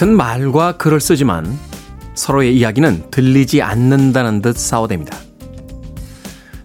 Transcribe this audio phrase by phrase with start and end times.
[0.00, 1.58] 같은 말과 글을 쓰지만
[2.14, 5.14] 서로의 이야기는 들리지 않는다는 듯 싸워댑니다.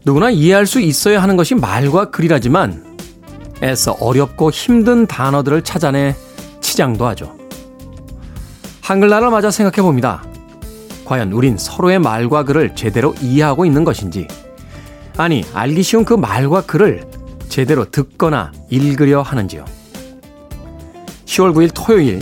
[0.05, 2.97] 누구나 이해할 수 있어야 하는 것이 말과 글이라지만
[3.61, 6.15] 애써 어렵고 힘든 단어들을 찾아내
[6.61, 7.35] 치장도 하죠.
[8.79, 10.23] 한글날을 맞아 생각해 봅니다.
[11.03, 14.29] 과연 우린 서로의 말과 글을 제대로 이해하고 있는 것인지,
[15.17, 17.03] 아니, 알기 쉬운 그 말과 글을
[17.49, 19.65] 제대로 듣거나 읽으려 하는지요.
[21.25, 22.21] 10월 9일 토요일,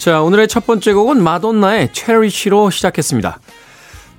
[0.00, 3.38] 자, 오늘의 첫 번째 곡은 마돈나의 체리시로 시작했습니다.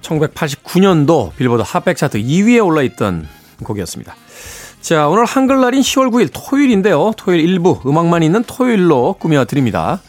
[0.04, 3.28] 1989년도 빌보드 핫백 차트 2위에 올라있던
[3.64, 4.16] 곡이었습니다.
[4.82, 7.14] 자, 오늘 한글날인 10월 9일 토요일인데요.
[7.18, 10.00] 토요일 일부 음악만 있는 토요일로 꾸며드립니다.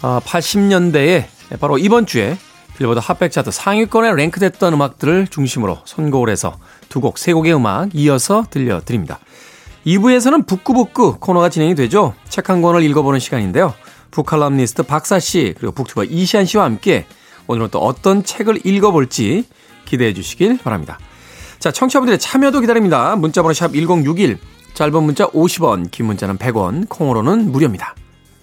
[0.00, 1.26] 아, 80년대에
[1.60, 2.38] 바로 이번 주에
[2.78, 6.56] 빌보드 핫백 차트 상위권에 랭크됐던 음악들을 중심으로 선곡을 해서
[6.88, 9.18] 두 곡, 세 곡의 음악 이어서 들려드립니다.
[9.84, 12.14] 2부에서는 북구북구 코너가 진행이 되죠.
[12.30, 13.74] 책 한 권을 읽어보는 시간인데요.
[14.14, 17.04] 북칼럼니스트 박사 씨 그리고 booktuber 이시안 씨와 함께
[17.48, 19.44] 오늘은 또 어떤 책을 읽어볼지
[19.84, 20.98] 기대해 주시길 바랍니다.
[21.58, 23.16] 자, 청취자분들의 참여도 기다립니다.
[23.16, 24.38] 문자번호 샵 1061,
[24.74, 27.94] 짧은 문자 50원, 긴 문자는 100원, 콩으로는 무료입니다.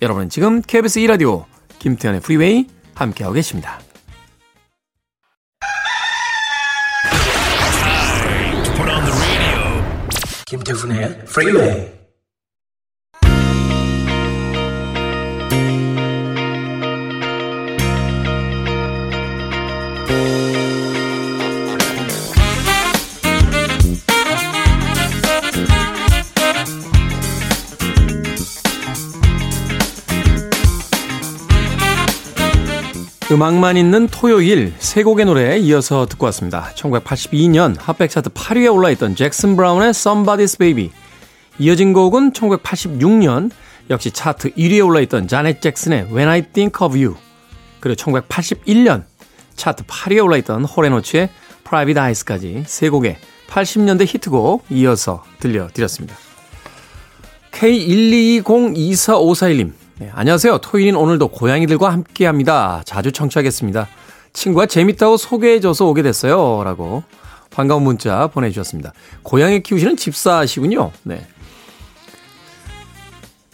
[0.02, 1.46] 여러분은 지금 KBS 2라디오
[1.80, 3.80] 김태훈의 프리웨이 함께하고 계십니다.
[10.48, 12.01] 김태훈의 프리웨이
[33.32, 36.70] 음악만 있는 토요일 세 곡의 노래 이어서 듣고 왔습니다.
[36.76, 40.92] 1982년 핫백 차트 8위에 올라있던 잭슨 브라운의 Somebody's Baby
[41.58, 43.50] 이어진 곡은 1986년
[43.90, 47.16] 역시 차트 1위에 올라있던 자넷 잭슨의 When I Think of You
[47.80, 49.06] 그리고 1981년
[49.56, 51.30] 차트 8위에 올라있던 호레노츠의
[51.64, 53.16] Private Eyes까지 세 곡의
[53.48, 56.18] 80년대 히트곡 이어서 들려드렸습니다.
[57.52, 60.58] K122024541님 네, 안녕하세요.
[60.58, 62.82] 토요일인 오늘도 고양이들과 함께 합니다.
[62.86, 63.88] 자주 청취하겠습니다.
[64.34, 66.64] 친구가 재밌다고 소개해줘서 오게 됐어요.
[66.64, 67.04] 라고
[67.52, 68.94] 반가운 문자 보내주셨습니다.
[69.22, 70.92] 고양이 키우시는 집사시군요.
[71.04, 71.28] 네.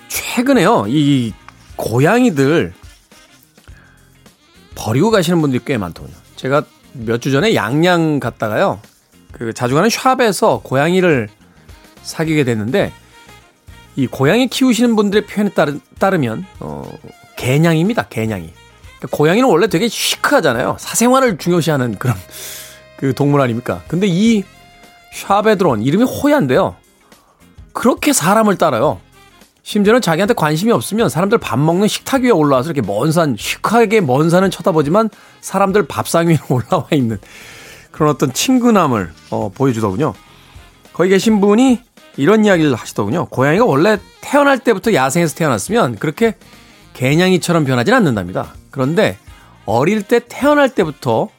[0.08, 1.34] 최근에요, 이
[1.76, 2.74] 고양이들
[4.74, 6.16] 버리고 가시는 분들이 꽤 많더군요.
[6.38, 8.80] 제가 몇 주 전에 양양 갔다가요,
[9.34, 11.28] 그 자주 가는 샵에서 고양이를
[12.04, 12.94] 사귀게 됐는데,
[13.98, 16.84] 이 고양이 키우시는 분들의 표현에 따르, 따르 면 어,
[17.36, 18.04] 개냥입니다.
[18.04, 18.54] 개냥이.
[19.00, 20.78] 그러니까 고양이는 원래 되게 시크하잖아요.
[20.80, 22.16] 사생활을 중요시하는 그런
[22.98, 23.82] 그 동물 아닙니까?
[23.88, 24.44] 근데 이
[25.58, 26.76] 들어온 이름이 호야인데요.
[27.74, 29.02] 그렇게 사람을 따라요.
[29.64, 34.30] 심지어는 자기한테 관심이 없으면 사람들 밥 먹는 식탁 위에 올라와서 이렇게 먼 산, 시크하게 먼
[34.30, 35.10] 산은 쳐다보지만
[35.42, 37.18] 사람들 밥상 위에 올라와 있는
[37.92, 40.14] 그런 어떤 친근함을 어, 보여주더군요.
[40.94, 41.87] 거기 계신 분이
[42.18, 43.28] 이런 이야기를 하시더군요.
[43.28, 46.36] 고양이가 원래 태어날 때부터 야생에서 태어났으면 그렇게
[46.94, 48.54] 개냥이처럼 변하진 않는답니다.
[48.72, 49.18] 그런데
[49.66, 51.30] 어릴 때 태어날 때부터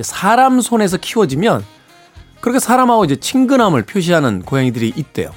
[0.00, 1.64] 사람 손에서 키워지면
[2.40, 5.30] 그렇게 사람하고 이제 친근함을 표시하는 고양이들이 있대요.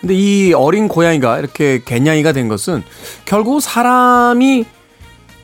[0.00, 2.82] 근데 이 어린 고양이가 이렇게 개냥이가 된 것은
[3.24, 4.66] 결국 사람이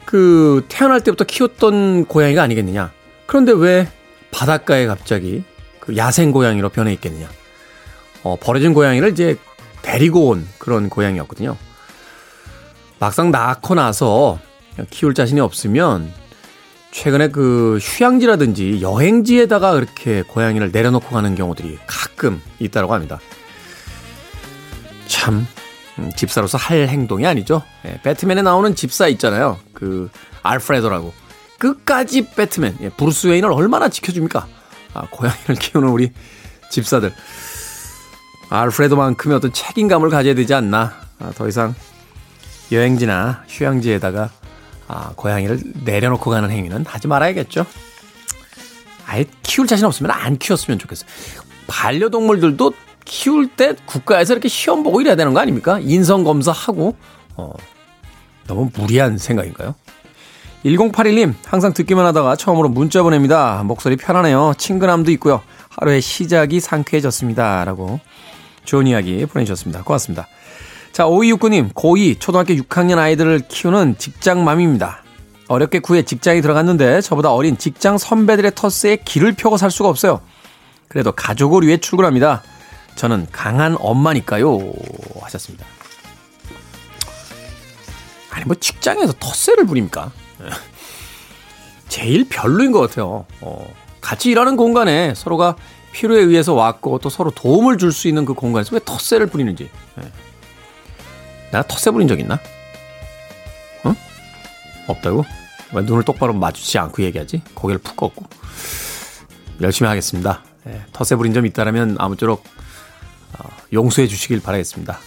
[0.04, 2.90] 그 태어날 때부터 키웠던 고양이가 아니겠느냐.
[3.26, 3.88] 그런데 왜
[4.32, 5.44] 바닷가에 갑자기
[5.78, 7.28] 그 야생 고양이로 변해 있겠느냐.
[8.22, 9.36] 어, 버려진 고양이를 이제
[9.82, 11.56] 데리고 온 그런 고양이였거든요.
[12.98, 14.38] 막상 낳고 나서
[14.90, 16.12] 키울 자신이 없으면
[16.90, 23.20] 최근에 그 휴양지라든지 여행지에다가 그렇게 고양이를 내려놓고 가는 경우들이 가끔 있다고 합니다.
[25.06, 25.46] 참
[25.98, 27.62] 음, 집사로서 할 행동이 아니죠.
[27.86, 29.58] 예, 배트맨에 나오는 집사 있잖아요.
[29.72, 30.10] 그
[30.42, 31.12] 알프레도라고
[31.58, 34.46] 끝까지 배트맨 예, 브루스 웨인을 얼마나 지켜줍니까?
[34.94, 36.12] 아, 고양이를 키우는 우리
[36.70, 37.12] 집사들.
[38.50, 40.94] 알프레도만큼의 어떤 책임감을 가져야 되지 않나.
[41.18, 41.74] 아, 더 이상
[42.72, 44.30] 여행지나 휴양지에다가
[44.88, 47.66] 아, 고양이를 내려놓고 가는 행위는 하지 말아야겠죠.
[49.06, 51.08] 아예 키울 자신 없으면 안 키웠으면 좋겠어요.
[51.66, 52.72] 반려동물들도
[53.04, 55.78] 키울 때 국가에서 이렇게 시험 보고 이래야 되는 거 아닙니까?
[55.80, 56.94] 인성검사하고,
[57.36, 57.52] 어,
[58.46, 59.74] 너무 무리한 생각인가요?
[60.64, 63.62] 1081님, 항상 듣기만 하다가 처음으로 문자 보냅니다.
[63.64, 64.54] 목소리 편하네요.
[64.58, 65.40] 친근함도 있고요.
[65.70, 67.64] 하루의 시작이 상쾌해졌습니다.
[67.64, 68.00] 라고
[68.68, 69.82] 좋은 이야기 보내주셨습니다.
[69.82, 70.28] 고맙습니다.
[70.92, 75.02] 자, 5269님, 고2 초등학교 6학년 아이들을 키우는 직장맘입니다.
[75.48, 80.20] 어렵게 구해 직장에 들어갔는데 저보다 어린 직장 선배들의 터스에 길을 펴고 살 수가 없어요.
[80.86, 82.42] 그래도 가족을 위해 출근합니다.
[82.94, 84.58] 저는 강한 엄마니까요.
[85.22, 85.64] 하셨습니다.
[88.30, 90.12] 아니, 뭐 직장에서 텃세를 부립니까?
[91.88, 93.24] 제일 별로인 것 같아요.
[93.40, 93.66] 어,
[94.02, 95.56] 같이 일하는 공간에 서로가
[95.98, 99.68] 필요에 의해서 왔고 또 서로 도움을 줄 수 있는 그 공간에서 왜 텃세를 부리는지.
[99.98, 100.12] 예.
[101.50, 102.38] 내가 텃세 부린 적 있나?
[103.82, 103.94] 어?
[104.86, 105.24] 없다고?
[105.72, 107.42] 왜 눈을 똑바로 마주치지 않고 얘기하지?
[107.54, 108.24] 고개를 푹 꺾고.
[109.60, 110.44] 열심히 하겠습니다.
[110.68, 112.44] 예, 텃세 부린 점 있다라면 아무쪼록
[113.38, 115.00] 어, 용서해 주시길 바라겠습니다.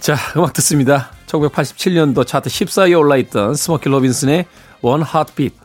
[0.00, 1.10] 자, 음악 듣습니다.
[1.26, 4.46] 1987년도 차트 14위에 올라있던 스모키 로빈슨의
[4.80, 5.56] One Heartbeat.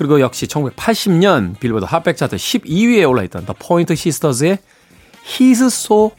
[0.00, 4.56] 그리고 역시 1980년 빌보드 핫백 차트 12위에 올라있던 The Pointer Sisters의
[5.26, 6.12] He's So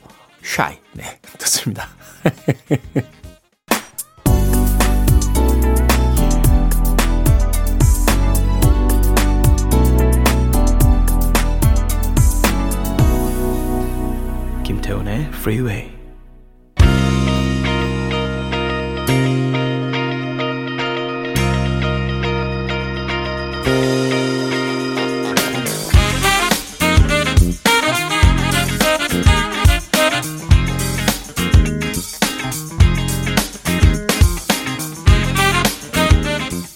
[0.44, 0.78] Shy.
[0.94, 1.89] 네, 듣습니다.
[14.63, 15.91] 김태훈의 Freeway.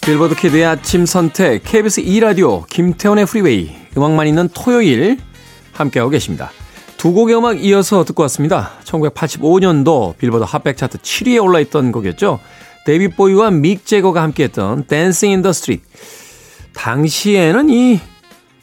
[0.05, 5.17] 빌보드 키드의 아침 선택 KBS 2라디오 김태원의 프리웨이 음악만 있는 토요일
[5.73, 6.51] 함께하고 계십니다.
[6.95, 8.73] 두 곡의 음악 이어서 듣고 왔습니다.
[8.83, 12.39] 1985년도 빌보드 핫백 차트 7위에 올라있던 곡이었죠.
[12.85, 15.83] 데이비드 보위와 믹 재거가 함께했던 the Street.
[16.75, 17.99] 당시에는 이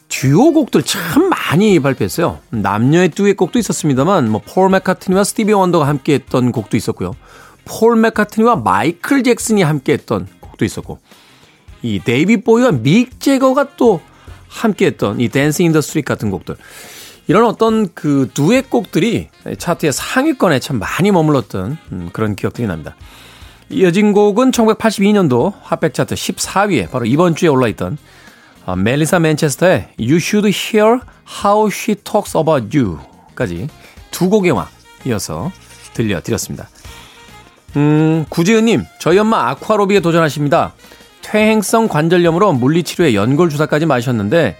[0.08, 2.38] 듀오 곡들 참 많이 발표했어요.
[2.50, 7.16] 남녀의 듀엣 곡도 있었습니다만 뭐 폴 맥카트니와 스티비 원더가 함께했던 곡도 있었고요.
[7.64, 11.00] 폴 맥카트니와 마이클 잭슨이 함께했던 곡도 있었고
[11.82, 14.00] 이 데이비드 보위와 믹 재거가 또
[14.48, 16.56] 함께했던 이 Dancing in the Street 같은 곡들
[17.26, 22.94] 이런 어떤 그 듀엣 곡들이 차트의 상위권에 참 많이 머물렀던 음, 그런 기억들이 납니다.
[23.70, 27.96] 이어진 곡은 1982년도 핫백 차트 14위에 바로 이번 주에 올라있던
[28.66, 31.00] 어, 멜리사 맨체스터의 You Should Hear
[31.44, 33.68] How She Talks About You까지
[34.10, 34.66] 두 곡의 음악
[35.06, 35.50] 이어서
[35.94, 36.68] 들려드렸습니다.
[37.76, 40.74] 음, 구지은님, 저희 엄마 아쿠아로빅에 도전하십니다.
[41.32, 44.54] 퇴행성 관절염으로 물리치료에 연골 주사까지 마셨는데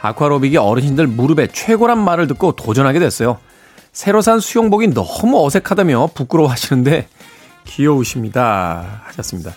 [0.00, 3.38] 아쿠아로빅이 어르신들 무릎에 최고란 말을 듣고 도전하게 됐어요.
[3.92, 7.06] 새로 산 수영복이 너무 어색하다며 부끄러워하시는데
[7.64, 9.02] 귀여우십니다.
[9.04, 9.52] 하셨습니다.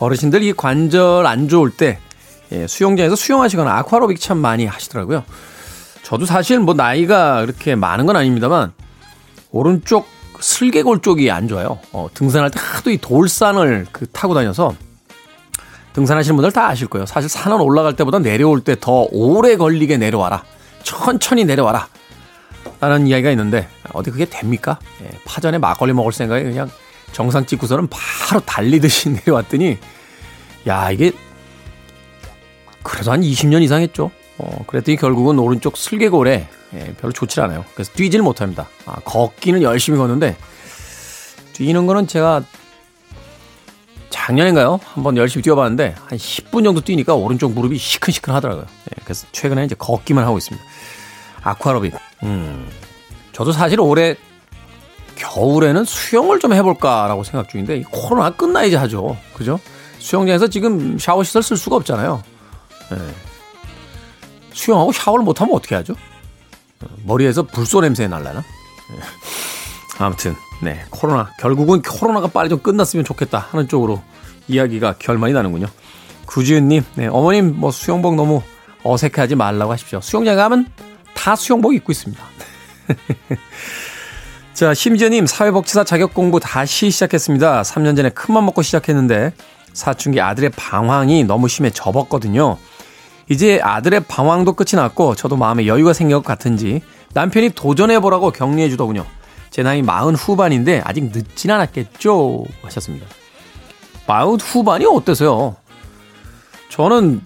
[0.00, 2.00] 어르신들 이 관절 안 좋을 때
[2.50, 5.22] 예, 수영장에서 수영하시거나 아쿠아로빅 참 많이 하시더라고요.
[6.02, 8.72] 저도 사실 뭐 나이가 그렇게 많은 건 아닙니다만
[9.52, 10.08] 오른쪽
[10.40, 11.78] 슬개골 쪽이 안 좋아요.
[11.92, 14.74] 어, 등산할 때 하도 이 돌산을 그 타고 다녀서
[15.96, 17.06] 등산하시는 분들 다 아실 거예요.
[17.06, 20.44] 사실 산은 올라갈 때보다 내려올 때 더 오래 걸리게 내려와라.
[20.82, 21.88] 천천히 내려와라.
[22.80, 24.78] 라는 이야기가 있는데 어디 그게 됩니까?
[25.02, 26.70] 예, 파전에 막걸리 먹을 생각에 그냥
[27.12, 29.78] 정상 찍고서는 바로 달리듯이 내려왔더니
[30.66, 31.12] 야 이게
[32.82, 34.10] 그래도 한 20년 이상 했죠.
[34.36, 37.64] 어, 그랬더니 결국은 오른쪽 슬개골에 예, 별로 좋지 않아요.
[37.72, 38.68] 그래서 뛰지를 못합니다.
[38.84, 40.36] 아, 걷기는 열심히 걷는데
[41.54, 42.42] 뛰는 거는 제가
[44.16, 44.80] 작년인가요?
[44.94, 48.64] 한번 열심히 뛰어봤는데 한 10분 정도 뛰니까 오른쪽 무릎이 시큰시큰 하더라고요.
[48.64, 50.66] 예, 그래서 최근에 이제 걷기만 하고 있습니다.
[51.42, 51.94] 아쿠아로빅.
[52.24, 52.68] 음,
[53.32, 54.16] 저도 사실 올해
[55.16, 59.16] 겨울에는 수영을 좀 해볼까라고 생각 중인데 코로나 끝나야지 하죠.
[59.34, 59.60] 그죠?
[59.98, 62.22] 수영장에서 지금 샤워 시설 쓸 수가 없잖아요.
[62.92, 62.96] 예.
[64.52, 65.94] 수영하고 샤워를 못하면 어떻게 하죠?
[67.04, 68.40] 머리에서 불소 냄새 날라나?
[68.40, 69.00] 예.
[69.98, 74.02] 아무튼 네 코로나 결국은 코로나가 빨리 좀 끝났으면 좋겠다 하는 쪽으로
[74.48, 75.66] 이야기가 결말이 나는군요.
[76.26, 78.42] 구지은님, 네 어머님 뭐 수영복 너무
[78.82, 80.00] 어색해하지 말라고 하십시오.
[80.00, 80.66] 수영장 가면
[81.14, 82.22] 다 수영복 입고 있습니다.
[84.54, 87.62] 자, 심지어님 사회복지사 자격 공부 다시 시작했습니다.
[87.62, 89.32] 3년 전에 큰맘 먹고 시작했는데
[89.72, 92.56] 사춘기 아들의 방황이 너무 심해 접었거든요.
[93.28, 96.80] 이제 아들의 방황도 끝이 났고 저도 마음에 여유가 것 같은지
[97.12, 99.04] 남편이 도전해보라고 격려해 주더군요.
[99.56, 102.44] 제 나이 마흔 후반인데 아직 늦진 않았겠죠?
[102.60, 103.06] 하셨습니다.
[104.06, 105.56] 마흔 후반이 어때서요?
[106.68, 107.22] 저는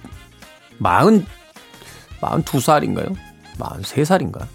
[0.79, 1.27] 마흔,
[2.21, 3.17] 마흔 두 살인가요?
[3.59, 4.47] 마흔 세 살인가?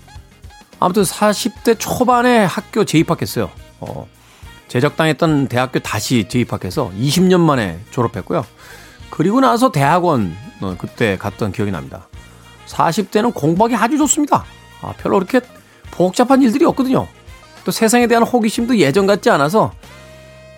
[0.79, 3.51] 아무튼 40대 초반에 학교 재입학했어요.
[3.82, 4.08] 어,
[4.70, 8.46] 재적당했던 대학교 다시 재입학해서 20년 만에 졸업했고요.
[9.10, 12.08] 그리고 나서 대학원 어, 그때 갔던 기억이 납니다.
[12.67, 14.46] 40대는 공부하기 아주 좋습니다.
[14.82, 15.46] 아, 별로 그렇게
[15.91, 17.10] 복잡한 일들이 없거든요.
[17.66, 19.74] 또 세상에 대한 호기심도 예전 같지 않아서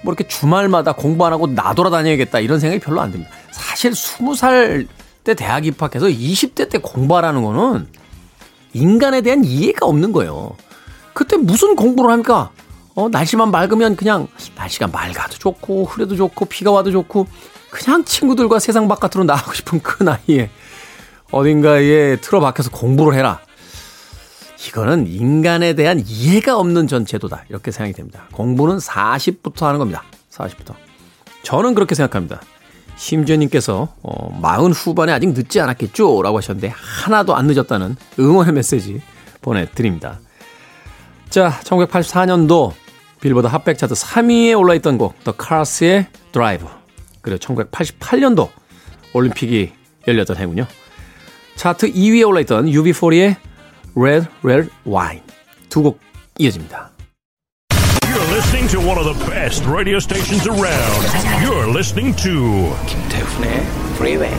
[0.04, 3.32] 뭐 이렇게 주말마다 공부 안 하고 나돌아다녀야겠다 이런 생각이 별로 안 듭니다.
[3.52, 4.88] 사실 20살
[5.24, 7.88] 때 대학 입학해서 20대 때 공부하라는 거는
[8.74, 10.56] 인간에 대한 이해가 없는 거예요.
[11.14, 12.52] 그때 무슨 공부를 합니까?
[12.94, 17.28] 어, 날씨만 맑으면 그냥 날씨가 맑아도 좋고 흐려도 좋고 비가 와도 좋고
[17.70, 20.50] 그냥 친구들과 세상 바깥으로 나가고 싶은 그 나이에
[21.32, 23.40] 어딘가에 틀어박혀서 공부를 해라.
[24.66, 27.44] 이거는 인간에 대한 이해가 없는 전 제도다.
[27.50, 28.28] 이렇게 생각이 됩니다.
[28.34, 30.04] 공부는 40부터 하는 겁니다.
[30.32, 30.74] 40부터.
[31.44, 32.42] 저는 그렇게 생각합니다.
[32.96, 36.22] 심지어님께서 어, 마흔 후반에 아직 늦지 않았겠죠?
[36.24, 39.02] 라고 하셨는데 하나도 안 늦었다는 응원의 메시지
[39.42, 40.20] 보내드립니다.
[41.30, 42.74] 자, 1984년도
[43.22, 46.68] 빌보드 핫백 차트 3위에 올라있던 곡 The Cars의 Drive
[47.22, 48.50] 그리고 1988년도
[49.14, 49.72] 올림픽이
[50.08, 50.66] 열렸던 해군요.
[51.56, 53.36] 차트 2위에 올라있던 UB40의
[53.98, 55.24] Red Red Wine
[55.70, 56.00] 두 곡
[56.38, 56.92] 이어집니다.
[58.06, 61.02] You're listening to one of the best radio stations around.
[61.42, 64.38] You're listening to 김태훈의 Freeway.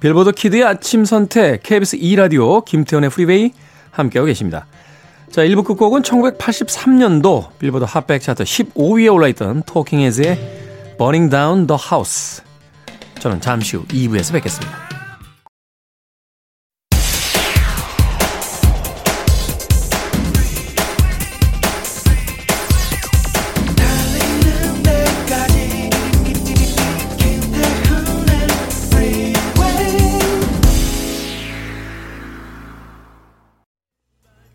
[0.00, 3.52] 빌보드 키드의 아침 선택 KBS 2 라디오 김태훈의 프리웨이
[3.90, 4.66] 함께하고 계십니다.
[5.30, 10.36] 자, 1부 끝곡은 1983년도 빌보드 핫백 차트 15위에 올라있던 토킹 헤즈의
[10.96, 12.42] Burning Down the House.
[13.18, 14.87] 저는 잠시 후 2부에서 뵙겠습니다.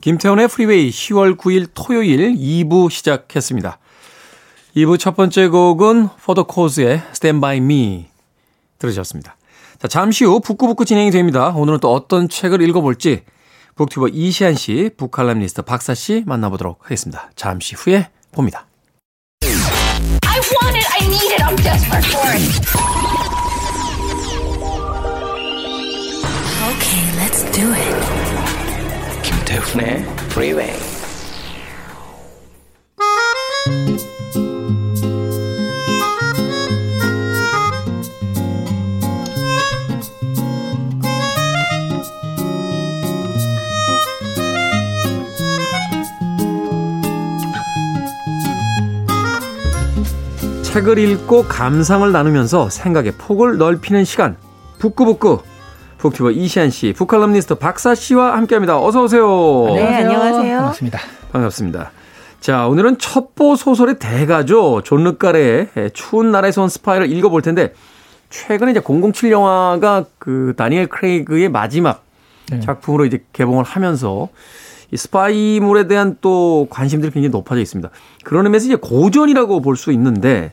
[0.03, 3.77] 김태훈의 프리웨이 10월 9일 토요일 2부 시작했습니다.
[4.75, 8.07] 2부 첫 번째 곡은 4 The Cause의 Stand By Me
[8.79, 9.38] 들으셨습니다.
[9.79, 11.53] 자, 잠시 후 북구북구 진행이 됩니다.
[11.55, 13.24] 오늘은 또 어떤 책을 읽어볼지
[13.75, 17.29] 북튜버 이시안 씨, 북칼럼니스트 박사 씨 만나보도록 하겠습니다.
[17.38, 18.67] 잠시 후에 봅니다.
[19.45, 20.86] I want it.
[21.00, 21.41] I need it.
[21.41, 22.43] I'm desperate for it.
[26.67, 27.92] Okay, let's do it.
[29.53, 30.74] 김태훈의 Freeway.
[50.63, 54.36] 책을 읽고 감상을 나누면서 생각의 폭을 넓히는 시간.
[54.79, 55.43] 북구북구.
[56.03, 58.77] 북튜버 이시안 씨, 북칼럼니스트 박사 씨와 함께합니다.
[58.77, 59.67] 어서 오세요.
[59.74, 60.57] 네, 안녕하세요.
[60.57, 61.00] 반갑습니다.
[61.31, 61.91] 반갑습니다.
[62.41, 64.81] 자, 오늘은 첩보 소설의 대가죠.
[64.83, 67.74] 존 르카레의 추운 나라에서 온 스파이를 읽어볼 텐데,
[68.29, 72.03] 최근에 이제 007 영화가 그 다니엘 크레이그의 마지막
[72.51, 72.60] 네.
[72.60, 74.27] 작품으로 이제 개봉을 하면서
[74.91, 77.89] 이 스파이물에 대한 또 관심들이 굉장히 높아져 있습니다.
[78.25, 80.51] 그런 의미에서 이제 고전이라고 볼 수 있는데,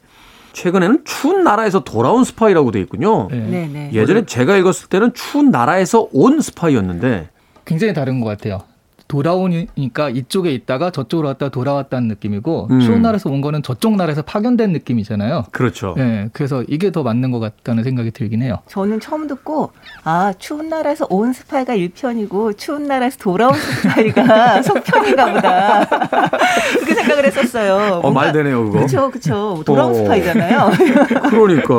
[0.53, 3.29] 최근에는 추운 나라에서 돌아온 스파이라고 돼 있군요.
[3.31, 3.39] 네.
[3.39, 3.91] 네, 네.
[3.93, 7.29] 예전에 제가 읽었을 때는 추운 나라에서 온 스파이였는데,
[7.65, 8.63] 굉장히 다른 것 같아요.
[9.11, 12.81] 돌아오니까 이쪽에 있다가 저쪽으로 왔다 돌아왔다는 느낌이고 음.
[12.81, 15.47] 추운 나라에서 온 거는 저쪽 나라에서 파견된 느낌이잖아요.
[15.51, 15.95] 그렇죠.
[15.97, 18.59] 네, 그래서 이게 더 맞는 것 같다는 생각이 들긴 해요.
[18.69, 19.73] 저는 처음 듣고
[20.05, 25.85] 아 추운 나라에서 온 스파이가 1편이고 추운 나라에서 돌아온 스파이가 속편인가 보다
[26.75, 28.01] 그렇게 생각을 했었어요.
[28.05, 28.79] 어, 말 되네요, 그거.
[28.79, 29.63] 그렇죠, 그렇죠.
[29.67, 29.95] 돌아온 어.
[29.95, 30.71] 스파이잖아요.
[31.31, 31.75] 그러니까.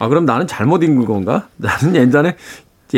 [0.00, 1.46] 아, 그럼 나는 잘못 읽은 건가?
[1.56, 2.34] 나는 옛날에,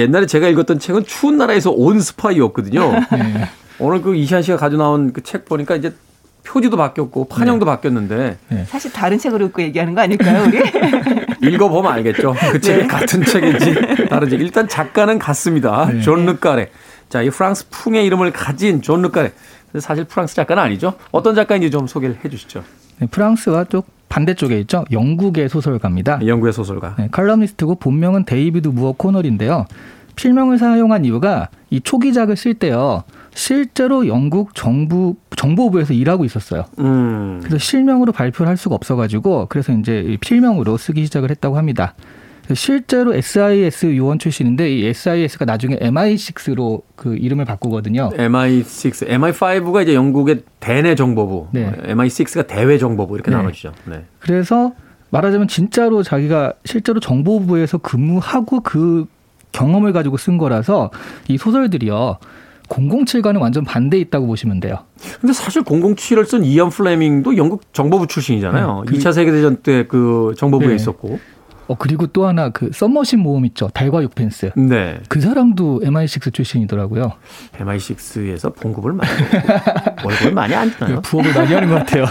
[0.01, 2.93] 옛날에 제가 읽었던 책은 추운 나라에서 온 스파이였거든요.
[3.13, 3.49] 네.
[3.79, 5.95] 오늘 그 이시안 씨가 가져 나온 그 책 보니까 이제
[6.45, 10.61] 표지도 바뀌었고 판형도 바뀌었는데 사실 다른 책으로 읽고 얘기하는 거 아닐까요, 우리?
[11.55, 12.35] 읽어보면 알겠죠.
[12.53, 14.37] 그 책이 같은 책인지 다른지.
[14.37, 15.87] 일단 작가는 같습니다.
[15.93, 16.01] 네.
[16.01, 16.71] 존 르카레.
[17.09, 19.33] 자, 이 프랑스 풍의 이름을 가진 존 르카레.
[19.79, 20.95] 사실 프랑스 작가는 아니죠.
[21.13, 22.63] 어떤 작가인지 좀 소개를 해 주시죠.
[22.99, 24.85] 네, 프랑스와 쪽 반대쪽에 있죠.
[24.91, 26.27] 영국의 소설가입니다.
[26.27, 26.97] 영국의 소설가.
[26.99, 29.67] 네, 칼럼니스트고 본명은 데이비드 무어 콘웰인데요.
[30.17, 33.05] 필명을 사용한 이유가 이 초기작을 쓸 때요.
[33.35, 36.65] 실제로 영국 정부 정보부에서 일하고 있었어요.
[36.79, 37.39] 음.
[37.41, 41.95] 그래서 실명으로 발표를 할 수가 없어가지고 그래서 이제 이 필명으로 쓰기 시작을 했다고 합니다.
[42.55, 48.11] 실제로 SIS 요원 출신인데 이 SIS가 나중에 MI6로 그 이름을 바꾸거든요.
[48.15, 51.73] MI6, MI5가 이제 영국의 대내 정보부, 네.
[51.87, 53.37] MI6가 대외 정보부 이렇게 네.
[53.37, 53.73] 나눠지죠.
[53.87, 54.05] 네.
[54.19, 54.73] 그래서
[55.11, 59.07] 말하자면 진짜로 자기가 실제로 정보부에서 근무하고 그
[59.53, 60.91] 경험을 가지고 쓴 거라서
[61.29, 62.19] 이 소설들이요.
[62.69, 64.77] 007과는 완전 반대 있다고 보시면 돼요.
[65.21, 68.85] 근데 사실 007을 쓴 이언 플레밍도 영국 정보부 출신이잖아요.
[68.87, 70.75] 네, 그- 2차 세계대전 때 그 정보부에 네.
[70.77, 71.19] 있었고.
[71.69, 73.69] 어 그리고 또 하나 그 썸머신 모험 있죠.
[73.69, 74.53] 달과 육펜스.
[74.57, 75.01] 네.
[75.09, 77.13] 그 사람도 MI6 출신이더라고요.
[77.59, 79.11] MI6에서 봉급을 많이
[80.05, 81.01] 월급을 많이 안 주나요?
[81.03, 82.05] 부업을 많이 하는 것 같아요.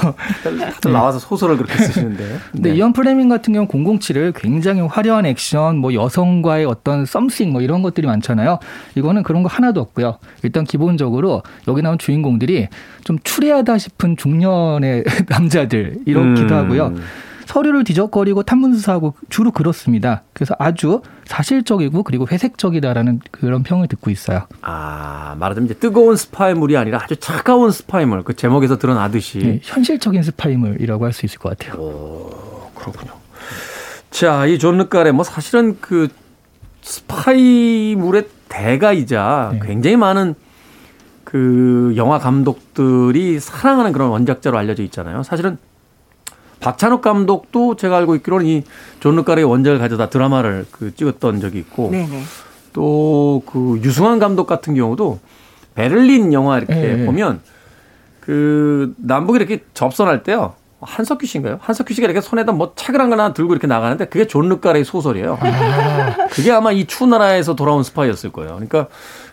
[0.43, 2.37] 다들 나와서 소설을 그렇게 쓰시는데.
[2.51, 7.81] 근데 이언 플레밍 같은 경우 007을 굉장히 화려한 액션, 뭐 여성과의 어떤 썸씽 뭐 이런
[7.81, 8.59] 것들이 많잖아요.
[8.95, 10.17] 이거는 그런 거 하나도 없고요.
[10.43, 12.67] 일단 기본적으로 여기 나온 주인공들이
[13.03, 16.59] 좀 추레하다 싶은 중년의 남자들 이렇기도 음.
[16.59, 16.93] 하고요.
[17.45, 20.23] 서류를 뒤적거리고 탐문수사하고 주로 그렇습니다.
[20.33, 24.47] 그래서 아주 사실적이고 그리고 회색적이다라는 그런 평을 듣고 있어요.
[24.61, 28.23] 아, 말하자면 이제 뜨거운 스파이물이 아니라 아주 차가운 스파이물.
[28.23, 29.37] 그 제목에서 드러나듯이.
[29.39, 32.29] 네, 현실적인 스파이물이라고 할 수 있을 것 같아요.
[32.75, 33.11] 그렇군요.
[34.11, 36.07] 자, 이 존 르까레 뭐 사실은 그
[36.81, 39.59] 스파이물의 대가이자 네.
[39.65, 40.35] 굉장히 많은
[41.23, 45.23] 그 영화 감독들이 사랑하는 그런 원작자로 알려져 있잖아요.
[45.23, 45.57] 사실은
[46.61, 51.91] 박찬욱 감독도 제가 알고 있기로는 이 존 르까레의 원작을 가져다 드라마를 그 찍었던 적이 있고.
[52.73, 55.19] 또 그 류승완 감독 같은 경우도
[55.75, 57.05] 베를린 영화 이렇게 예, 예.
[57.05, 57.41] 보면
[58.19, 60.53] 그 남북이 이렇게 접선할 때요.
[60.81, 61.59] 한석규 씨인가요?
[61.61, 65.37] 한석규 씨가 이렇게 손에다 뭐 책을 하나 들고 이렇게 나가는데 그게 존 르까레의 소설이에요.
[66.31, 68.51] 그게 아마 이 추운 나라에서 돌아온 스파이였을 거예요.
[68.53, 68.87] 그러니까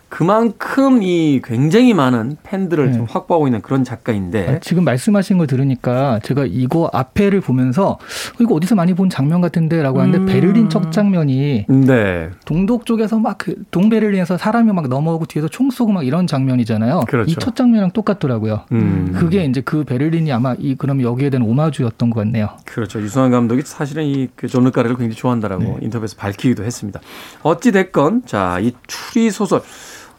[0.09, 3.05] 그만큼 이 굉장히 많은 팬들을 네.
[3.09, 7.99] 확보하고 있는 그런 작가인데 아, 지금 말씀하신 걸 들으니까 제가 이거 앞에를 보면서 어,
[8.41, 10.27] 이거 어디서 많이 본 장면 같은데라고 하는데 음.
[10.27, 12.31] 베를린 첫 장면이 네.
[12.45, 17.01] 동독 쪽에서 막 그 동베를린에서 사람이 막 넘어오고 뒤에서 총 쏘고 막 이런 장면이잖아요.
[17.09, 17.31] 그렇죠.
[17.31, 18.65] 이 첫 장면이랑 똑같더라고요.
[18.73, 19.15] 음.
[19.17, 22.49] 그게 이제 그 베를린이 아마 이 그럼 여기에 대한 오마주였던 것 같네요.
[22.65, 23.01] 그렇죠.
[23.01, 25.77] 류승완 감독이 사실은 이 존 르까레를 굉장히 좋아한다라고 네.
[25.83, 27.01] 인터뷰에서 밝히기도 했습니다.
[27.43, 29.63] 어찌 됐건 자, 이 추리 소설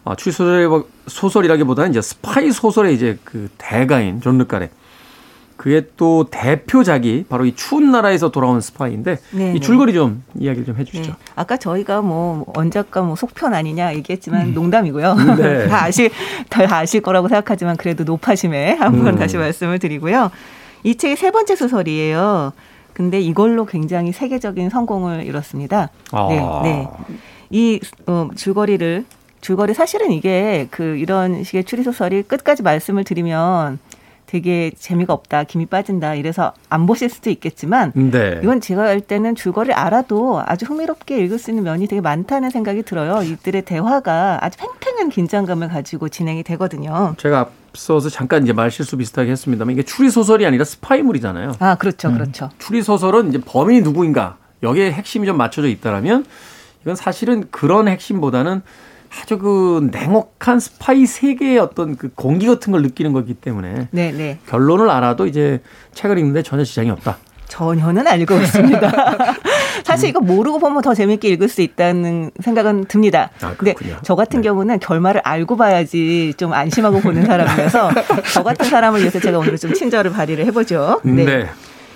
[0.10, 4.72] 아, 추리 소설 소설이라기보다는 이제 스파이 소설의 이제 그 대가인 존 르까레.
[5.56, 9.60] 그의 또 대표작이 바로 이 추운 나라에서 돌아온 스파이인데 네, 이 네.
[9.60, 11.12] 줄거리 좀 이야기를 좀 해주시죠.
[11.12, 11.17] 네.
[11.36, 15.15] 아까 저희가 뭐 원작가 뭐 속편 아니냐 얘기했지만 농담이고요.
[15.38, 15.67] 네.
[15.69, 16.10] 다 아실
[16.50, 19.19] 다 아실 거라고 생각하지만 그래도 높아심에 한번 음.
[19.19, 20.32] 다시 말씀을 드리고요.
[20.84, 22.54] 이 책이 세 번째 소설이에요.
[22.93, 25.89] 근데 이걸로 굉장히 세계적인 성공을 이뤘습니다.
[26.13, 26.28] 아.
[26.30, 26.88] 네, 네.
[27.50, 29.06] 이 어, 줄거리를
[29.41, 33.80] 줄거리 사실은 이게 그 이런 식의 추리 소설이 끝까지 말씀을 드리면
[34.25, 38.39] 되게 재미가 없다, 김이 빠진다 이래서 안 보실 수도 있겠지만 네.
[38.43, 42.84] 이건 제가 할 때는 줄거리를 알아도 아주 흥미롭게 읽을 수 있는 면이 되게 많다는 생각이
[42.84, 43.23] 들어요.
[43.23, 47.15] 이들의 대화가 아주 팽팽한 긴장감을 가지고 진행이 되거든요.
[47.17, 51.54] 제가 앞서서 잠깐 이제 말 실수 비슷하게 했습니다만 이게 추리 소설이 아니라 스파이물이잖아요.
[51.60, 52.12] 아, 그렇죠.
[52.12, 52.49] 그렇죠.
[52.60, 56.25] 추리 소설은 이제 범인이 누구인가 여기에 핵심이 좀 맞춰져 있다라면
[56.84, 58.62] 이건 사실은 그런 핵심보다는
[59.22, 64.39] 아주 그 냉혹한 스파이 세계의 어떤 그 공기 같은 걸 느끼는 거기 때문에 네, 네.
[64.48, 65.62] 결론을 알아도 이제
[65.93, 67.17] 책을 읽는데 전혀 지장이 없다.
[67.48, 68.91] 전혀는 알고 있습니다.
[69.84, 73.32] 사실 이거 모르고 보면 더 재밌게 읽을 수 있다는 생각은 듭니다.
[73.41, 73.74] 아, 근데.
[74.04, 74.48] 저 같은 네.
[74.48, 77.91] 경우는 결말을 알고 봐야지 좀 안심하고 보는 사람이라서
[78.34, 81.02] 저 같은 사람을 위해서 제가 오늘 좀 친절을 발휘를 해보죠.
[81.04, 81.50] 네.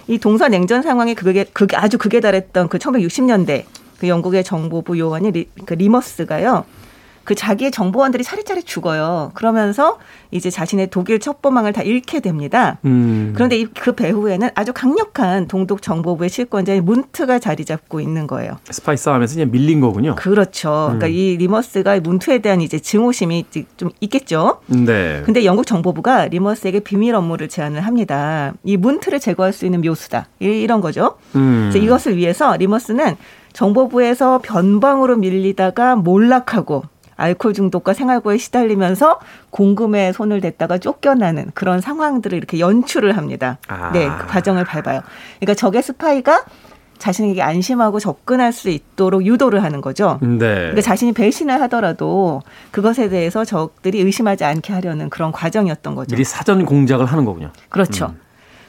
[0.07, 3.63] 이 동서 냉전 상황에 그게 그게 아주 극에 달했던 그 1960년대
[3.99, 6.65] 그 영국의 정보부 요원이 리, 그 리머스가요.
[7.23, 9.31] 그 자기의 정보원들이 차례차례 죽어요.
[9.33, 9.97] 그러면서
[10.31, 12.79] 이제 자신의 독일 첩보망을 다 잃게 됩니다.
[12.85, 13.31] 음.
[13.33, 18.57] 그런데 이- 그 배후에는 아주 강력한 동독 정보부의 실권자인 문트가 자리 잡고 있는 거예요.
[18.69, 20.15] 스파이 싸움에서 이제 밀린 거군요.
[20.15, 20.69] 그렇죠.
[20.87, 23.45] 그러니까 이 리머스가 문트에 대한 이제 증오심이
[23.77, 24.59] 좀 있겠죠.
[24.67, 25.21] 네.
[25.25, 28.53] 근데 영국 정보부가 리머스에게 비밀 업무를 제안을 합니다.
[28.63, 30.27] 이 문트를 제거할 수 있는 묘수다.
[30.41, 31.15] 이- 이런 거죠.
[31.35, 31.71] 음.
[31.73, 33.15] 이것을 위해서 리머스는
[33.53, 36.83] 정보부에서 변방으로 밀리다가 몰락하고
[37.15, 43.57] 알코올 중독과 생활고에 시달리면서 공금에 손을 댔다가 쫓겨나는 그런 상황들을 이렇게 연출을 합니다.
[43.67, 43.91] 아.
[43.91, 45.01] 네, 그 과정을 밟아요.
[45.39, 46.45] 그러니까 적의 스파이가
[46.97, 50.19] 자신에게 안심하고 접근할 수 있도록 유도를 하는 거죠.
[50.21, 50.37] 네.
[50.37, 56.15] 그러니까 자신이 배신을 하더라도 그것에 대해서 적들이 의심하지 않게 하려는 그런 과정이었던 거죠.
[56.15, 57.51] 미리 사전 공작을 하는 거군요.
[57.67, 58.05] 그렇죠.
[58.05, 58.19] 음.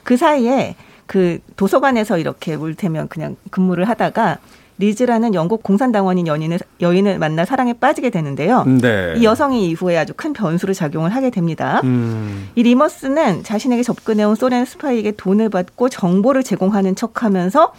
[0.02, 0.74] 그 사이에
[1.06, 4.38] 그 도서관에서 이렇게 물테면 그냥 근무를 하다가
[4.78, 8.64] 리즈라는 영국 공산당원인 연인을 여인을 만나 사랑에 빠지게 되는데요.
[8.64, 9.14] 네.
[9.16, 11.80] 이 여성이 이후에 아주 큰 변수를 작용을 하게 됩니다.
[11.84, 12.48] 음.
[12.56, 17.72] 이 리머스는 자신에게 접근해온 소련 스파이에게 돈을 받고 정보를 제공하는 척하면서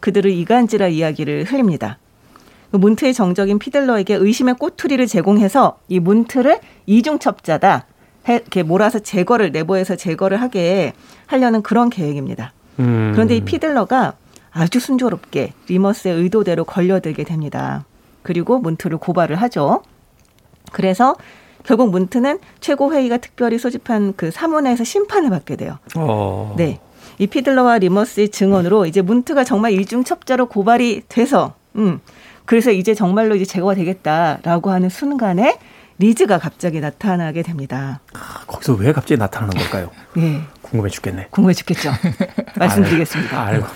[0.00, 1.98] 그들을 이간질할 이야기를 흘립니다.
[2.70, 7.86] 그 문트의 정적인 피들러에게 의심의 꼬투리를 제공해서 이 문트를 이중첩자다.
[8.28, 10.92] 해- 이렇게 몰아서 제거를 내부에서 제거를 하게
[11.26, 12.52] 하려는 그런 계획입니다.
[12.78, 13.10] 음.
[13.14, 14.14] 그런데 이 피들러가
[14.58, 17.84] 아주 순조롭게 리머스의 의도대로 걸려들게 됩니다.
[18.22, 19.82] 그리고 문트를 고발을 하죠.
[20.72, 21.14] 그래서
[21.62, 25.78] 결국 문트는 최고 회의가 특별히 소집한 그 사문에서 심판을 받게 돼요.
[25.94, 26.54] 어.
[26.56, 26.80] 네.
[27.18, 32.00] 이 피들러와 리머스의 증언으로 이제 문트가 정말 이중첩자로 고발이 돼서, 음,
[32.44, 35.58] 그래서 이제 정말로 이제 제거가 되겠다라고 하는 순간에
[35.98, 38.00] 리즈가 갑자기 나타나게 됩니다.
[38.14, 39.90] 아, 거기서 왜 갑자기 나타나는 걸까요?
[40.16, 40.40] 네.
[40.70, 41.28] 궁금해 죽겠네.
[41.30, 41.90] 궁금해 죽겠죠.
[42.56, 43.40] 말씀드리겠습니다.
[43.46, 43.66] 아이고.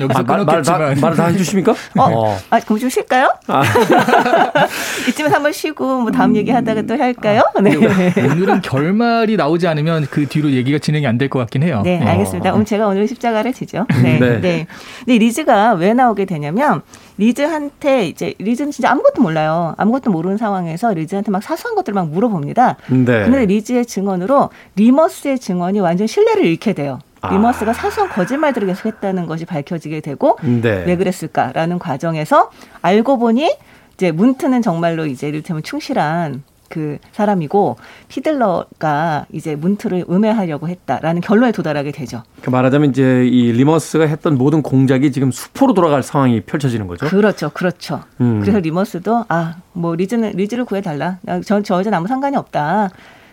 [0.00, 1.72] 여기서 아, 말, 말, 다, 끊었겠지만 말을 다 해주십니까?
[1.98, 3.32] 어, 아, 그럼 좀 쉴까요?
[5.08, 7.42] 이쯤에서 한번 쉬고 뭐 다음 얘기 하다가 또 할까요?
[7.62, 7.74] 네.
[7.76, 11.82] 오늘은 결말이 나오지 않으면 그 뒤로 얘기가 진행이 안 될 것 같긴 해요.
[11.84, 12.50] 네, 알겠습니다.
[12.50, 13.86] 그럼 제가 오늘 십자가를 지죠.
[14.02, 14.18] 네.
[14.18, 14.40] 네.
[14.40, 14.66] 네.
[15.04, 16.82] 근데 리즈가 왜 나오게 되냐면
[17.18, 19.74] 리즈한테 이제 리즈는 진짜 아무것도 몰라요.
[19.78, 22.76] 아무것도 모르는 상황에서 리즈한테 막 사소한 것들을 막 물어봅니다.
[22.88, 23.04] 네.
[23.04, 26.98] 그런데 리즈의 증언으로 리머스의 증언이 완전 신뢰를 잃게 돼요.
[27.20, 27.30] 아.
[27.32, 30.84] 리머스가 사소한 거짓말들을 계속했다는 것이 밝혀지게 되고 네.
[30.86, 32.50] 왜 그랬을까라는 과정에서
[32.82, 33.56] 알고 보니
[33.94, 37.76] 이제 문트는 정말로 이제 이를테면 충실한 그 사람이고
[38.08, 42.22] 피들러가 이제 문트를 음해하려고 했다라는 결론에 도달하게 되죠.
[42.40, 47.06] 그 말하자면 이제 이 리머스가 했던 모든 공작이 지금 수포로 돌아갈 상황이 펼쳐지는 거죠.
[47.06, 48.00] 그렇죠, 그렇죠.
[48.20, 48.40] 음.
[48.40, 51.18] 그래서 리머스도 아 뭐 리즈는 리즈를 구해달라.
[51.44, 52.90] 저, 저 여자는 아무 상관이 없다.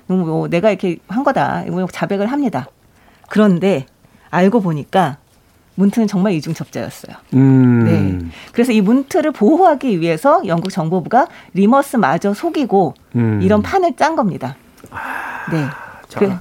[0.09, 1.63] 음, 뭐 내가 이렇게 한 거다.
[1.67, 2.67] 이거 자백을 합니다.
[3.29, 3.85] 그런데
[4.29, 5.17] 알고 보니까
[5.75, 7.15] 문트는 정말 이중첩자였어요.
[7.35, 7.85] 음.
[7.85, 8.29] 네.
[8.51, 13.39] 그래서 이 문트를 보호하기 위해서 영국 정보부가 리머스마저 속이고 음.
[13.41, 14.57] 이런 판을 짠 겁니다.
[15.51, 15.65] 네.
[16.09, 16.19] 자.
[16.19, 16.37] 그래,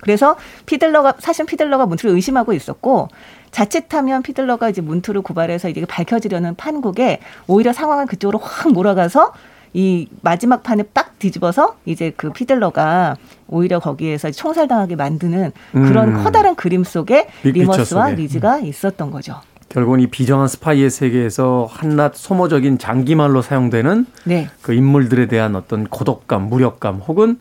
[0.00, 0.36] 그래서
[0.66, 3.08] 피들러가 사실 피들러가 문트를 의심하고 있었고
[3.50, 9.32] 자칫하면 피들러가 이제 문트를 고발해서 이게 밝혀지려는 판국에 오히려 상황을 그쪽으로 확 몰아가서
[9.76, 16.24] 이 마지막 판을 딱 뒤집어서 이제 그 피들러가 오히려 거기에서 총살당하게 만드는 그런 음.
[16.24, 18.14] 커다란 그림 속에 리머스와 속에.
[18.14, 19.34] 리즈가 있었던 거죠.
[19.68, 24.48] 결국은 이 비정한 스파이의 세계에서 한낱 소모적인 장기말로 사용되는 네.
[24.62, 27.38] 그 인물들에 대한 어떤 고독감, 무력감 혹은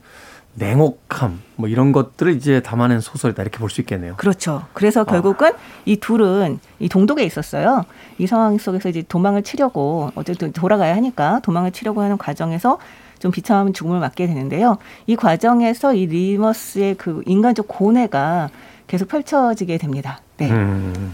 [0.58, 4.16] 냉혹함 뭐 이런 것들을 이제 담아낸 소설이다 이렇게 볼 수 있겠네요.
[4.16, 4.66] 그렇죠.
[4.74, 5.52] 그래서 결국은
[5.86, 7.84] 이 둘은 이 동독에 있었어요.
[8.18, 12.80] 이 상황 속에서 이제 도망을 치려고 어쨌든 돌아가야 하니까 도망을 치려고 하는 과정에서
[13.20, 14.78] 좀 비참한 죽음을 맞게 되는데요.
[15.08, 18.50] 이 과정에서 이 리머스의 그 인간적 고뇌가
[18.88, 20.22] 계속 펼쳐지게 됩니다.
[20.38, 20.50] 네.
[20.52, 21.14] 음.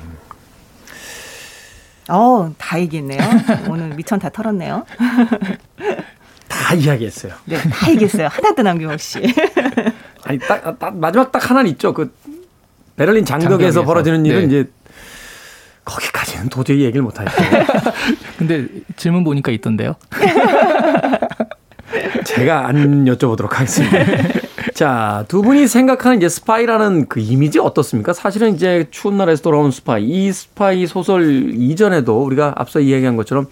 [2.10, 3.19] 어, 다 얘기했네요.
[3.69, 4.86] 오늘 미천 다 털었네요.
[6.51, 7.33] 다 이야기했어요.
[7.45, 8.27] 네, 다 얘기했어요.
[8.27, 9.19] 하나도 남김없이.
[10.23, 11.93] 아니 딱, 딱 마지막 딱 하나는 있죠.
[11.93, 12.13] 그
[12.97, 13.85] 베를린 장벽에서 장벽에서.
[13.85, 14.45] 벌어지는 일은 네.
[14.45, 14.69] 이제
[15.85, 17.65] 거기까지는 도저히 얘기를 못 하겠어요.
[18.37, 19.95] 근데 질문 보니까 있던데요.
[22.25, 23.97] 제가 안 여쭤보도록 하겠습니다.
[24.73, 28.13] 자, 두 분이 생각하는 이제 스파이라는 그 이미지 어떻습니까?
[28.13, 33.47] 사실은 이제 추운 나라에서 돌아온 스파이, 이 스파이 소설 이전에도 우리가 앞서 이야기한 것처럼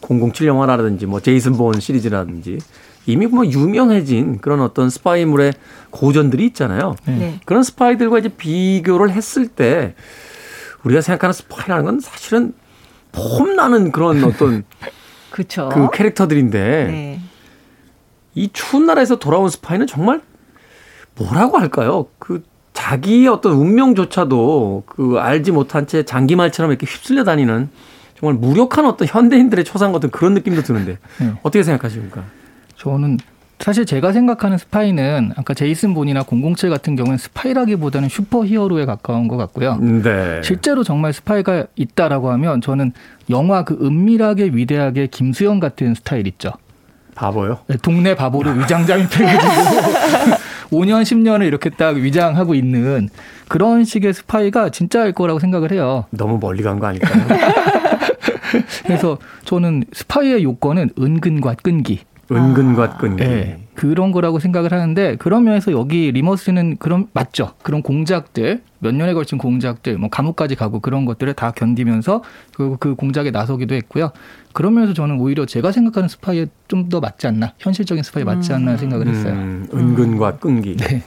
[0.00, 2.58] 007 영화라든지 뭐 제이슨 본 시리즈라든지
[3.06, 5.54] 이미 뭐 유명해진 그런 어떤 스파이물의
[5.90, 6.94] 고전들이 있잖아요.
[7.06, 7.40] 네.
[7.46, 9.94] 그런 스파이들과 이제 비교를 했을 때
[10.84, 12.52] 우리가 생각하는 스파이라는 건 사실은
[13.12, 14.64] 폼나는 그런 어떤
[15.30, 15.70] 그렇죠.
[15.72, 17.20] 그 캐릭터들인데 네.
[18.34, 20.20] 이 추운 나라에서 돌아온 스파이는 정말
[21.16, 22.06] 뭐라고 할까요?
[22.18, 27.70] 그 자기의 어떤 운명조차도 그 알지 못한 채 장기말처럼 이렇게 휩쓸려 다니는
[28.18, 31.32] 정말 무력한 어떤 현대인들의 초상 같은 그런 느낌도 드는데 네.
[31.42, 32.22] 어떻게 생각하십니까?
[32.76, 33.18] 저는
[33.60, 39.76] 사실 제가 생각하는 스파이는 아까 제이슨 본이나 007 같은 경우는 스파이라기보다는 슈퍼히어로에 가까운 것 같고요.
[39.76, 40.40] 네.
[40.44, 42.92] 실제로 정말 스파이가 있다라고 하면 저는
[43.30, 46.52] 영화 그 은밀하게 위대하게 김수현 같은 스타일 있죠.
[47.16, 47.58] 바보요.
[47.66, 49.50] 네, 동네 바보를 위장 잠입해가지고
[50.70, 53.08] 5년 10년을 이렇게 딱 위장하고 있는
[53.48, 56.04] 그런 식의 스파이가 진짜일 거라고 생각을 해요.
[56.10, 57.26] 너무 멀리 간 거 아닐까요?
[58.84, 62.00] 그래서 저는 스파이의 요건은 은근과 끈기.
[62.30, 63.22] 은근과 끈기.
[63.24, 67.52] 예, 그런 거라고 생각을 하는데 그런 면에서 여기 리머스는 그런 맞죠.
[67.62, 72.22] 그런 공작들 몇 년에 걸친 공작들 뭐 감옥까지 가고 그런 것들을 다 견디면서
[72.54, 74.10] 그, 그 공작에 나서기도 했고요.
[74.52, 78.76] 그런 면에서 저는 오히려 제가 생각하는 스파이에 좀 더 맞지 않나 현실적인 스파이에 맞지 않나
[78.76, 79.32] 생각을 했어요.
[79.32, 80.76] 음, 은근과 끈기.
[80.76, 81.02] 네.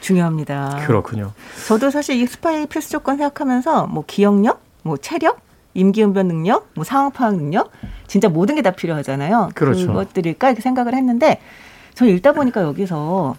[0.00, 0.82] 중요합니다.
[0.86, 1.32] 그렇군요.
[1.66, 5.40] 저도 사실 이 스파이 필수 조건 생각하면서 뭐 기억력, 뭐 체력,
[5.74, 7.70] 임기응변 능력, 뭐 상황 파악 능력,
[8.06, 9.50] 진짜 모든 게 다 필요하잖아요.
[9.54, 9.86] 그렇죠.
[9.86, 11.40] 그것들일까 이렇게 생각을 했는데
[11.94, 13.36] 저는 읽다 보니까 여기서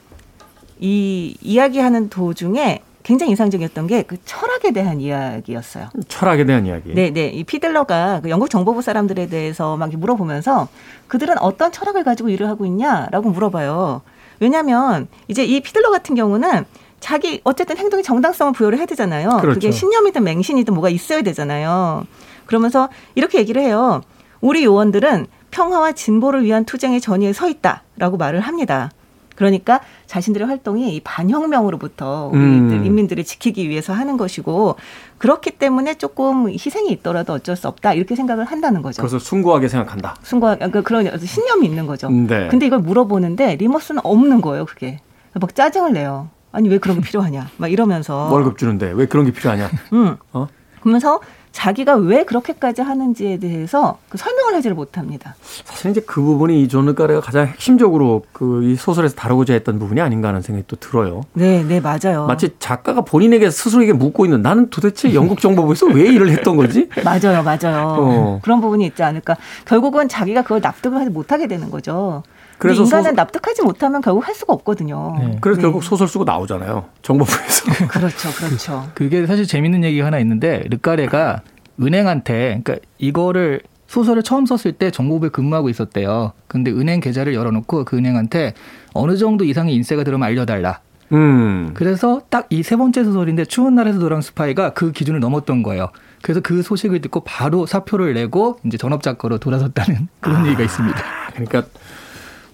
[0.80, 5.90] 이 이야기하는 도중에 굉장히 인상적이었던 게 그 철학에 대한 이야기였어요.
[6.08, 6.94] 철학에 대한 이야기.
[6.94, 7.28] 네, 네.
[7.28, 10.68] 이 피들러가 그 영국 정보부 사람들에 대해서 막 물어보면서
[11.08, 14.02] 그들은 어떤 철학을 가지고 일을 하고 있냐라고 물어봐요.
[14.40, 16.66] 왜냐하면 이제 이 피들러 같은 경우는
[17.02, 19.30] 자기 어쨌든 행동의 정당성을 부여를 해야 되잖아요.
[19.42, 19.56] 그렇죠.
[19.56, 22.06] 그게 신념이든 맹신이든 뭐가 있어야 되잖아요.
[22.46, 24.02] 그러면서 이렇게 얘기를 해요.
[24.40, 28.92] 우리 요원들은 평화와 진보를 위한 투쟁의 전위에 서 있다라고 말을 합니다.
[29.36, 32.86] 그러니까 자신들의 활동이 이 반혁명으로부터 우리들 음.
[32.86, 34.76] 인민들을 지키기 위해서 하는 것이고
[35.18, 39.02] 그렇기 때문에 조금 희생이 있더라도 어쩔 수 없다 이렇게 생각을 한다는 거죠.
[39.02, 40.16] 그것을 숭고하게 생각한다.
[40.22, 42.10] 순간 그러니까 그런 신념이 있는 거죠.
[42.10, 42.48] 네.
[42.50, 44.66] 근데 이걸 물어보는데 리머스는 없는 거예요.
[44.66, 45.00] 그게
[45.34, 46.30] 막 짜증을 내요.
[46.52, 49.70] 아니 왜 그런 게 필요하냐 막 이러면서 월급 주는데 왜 그런 게 필요하냐?
[49.94, 50.16] 음.
[50.34, 50.48] 어?
[50.82, 51.20] 그러면서
[51.52, 55.36] 자기가 왜 그렇게까지 하는지에 대해서 그 설명을 하지를 못합니다.
[55.66, 60.28] 사실 이제 그 부분이 이존 까레가 가장 핵심적으로 그 이 소설에서 다루고자 했던 부분이 아닌가
[60.30, 61.22] 하는 생각이 또 들어요.
[61.34, 62.26] 네, 네 맞아요.
[62.28, 66.88] 마치 작가가 본인에게 스스로에게 묻고 있는 나는 도대체 영국 정보부에서 왜 일을 했던 거지?
[67.04, 67.96] 맞아요, 맞아요.
[68.00, 68.40] 어.
[68.44, 69.36] 그런 부분이 있지 않을까.
[69.66, 72.24] 결국은 자기가 그걸 납득을 하지 못하게 되는 거죠.
[72.60, 75.16] 그래서 인간은 소설- 납득하지 못하면 결국 할 수가 없거든요.
[75.20, 75.38] 네.
[75.42, 75.62] 그래서 네.
[75.64, 76.86] 결국 소설 쓰고 나오잖아요.
[77.02, 77.66] 정보부에서.
[77.90, 78.88] 그렇죠, 그렇죠.
[78.94, 81.41] 그게 사실 재밌는 얘기가 하나 있는데 르카레가
[81.82, 86.32] 은행한테 그러니까 이거를 소설을 처음 썼을 때 정보부에 근무하고 있었대요.
[86.48, 88.54] 근데 은행 계좌를 열어놓고 그 은행한테
[88.94, 90.80] 어느 정도 이상의 인세가 들어오면 알려달라.
[91.12, 91.72] 음.
[91.74, 95.90] 그래서 딱 이 세 번째 소설인데 추운 날에서 돌아온 스파이가 그 기준을 넘었던 거예요.
[96.22, 100.98] 그래서 그 소식을 듣고 바로 사표를 내고 이제 전업 작가로 돌아섰다는 그런 얘기가 있습니다.
[101.34, 101.64] 그러니까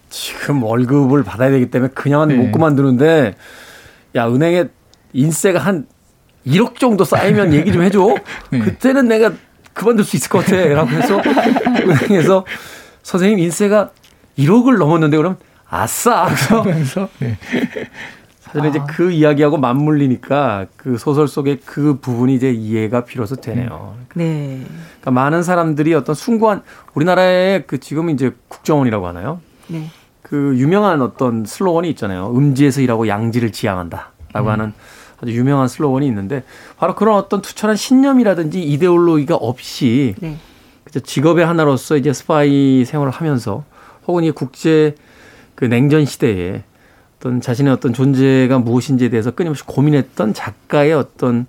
[0.10, 2.36] 지금 월급을 받아야 되기 때문에 그냥은 네.
[2.36, 3.36] 못 그만두는데
[4.16, 4.66] 야 은행에
[5.14, 5.86] 인세가 한
[6.48, 8.16] 1억 정도 쌓이면 얘기 좀 해줘.
[8.50, 8.60] 네.
[8.60, 9.34] 그때는 내가
[9.74, 12.46] 그만둘 수 있을 것 같아 라고 해서 은행에서
[13.04, 13.92] 선생님 인세가
[14.40, 15.38] 1억을 넘었는데 그럼
[15.70, 16.28] 아싸.
[16.64, 17.38] 그래서 네.
[18.40, 23.96] 사실은 이제 그 이야기하고 맞물리니까 그 소설 속의 그 부분이 이제 이해가 비로소 되네요.
[24.16, 24.62] 네.
[25.02, 29.42] 그러니까 많은 사람들이 어떤 숭고한 우리나라의 그 지금 이제 국정원이라고 하나요?
[29.68, 29.90] 네.
[30.22, 32.34] 그 유명한 어떤 슬로건이 있잖아요.
[32.36, 34.74] 음지에서 일하고 양지를 지향한다라고 하는
[35.22, 36.44] 아주 유명한 슬로건이 있는데
[36.78, 40.38] 바로 그런 어떤 투철한 신념이라든지 이데올로기가 없이 네.
[40.84, 43.64] 그저 직업의 하나로서 이제 스파이 생활을 하면서
[44.08, 44.96] 혹은 이 국제
[45.56, 46.64] 그 냉전 시대에
[47.18, 51.48] 어떤 자신의 어떤 존재가 무엇인지에 대해서 끊임없이 고민했던 작가의 어떤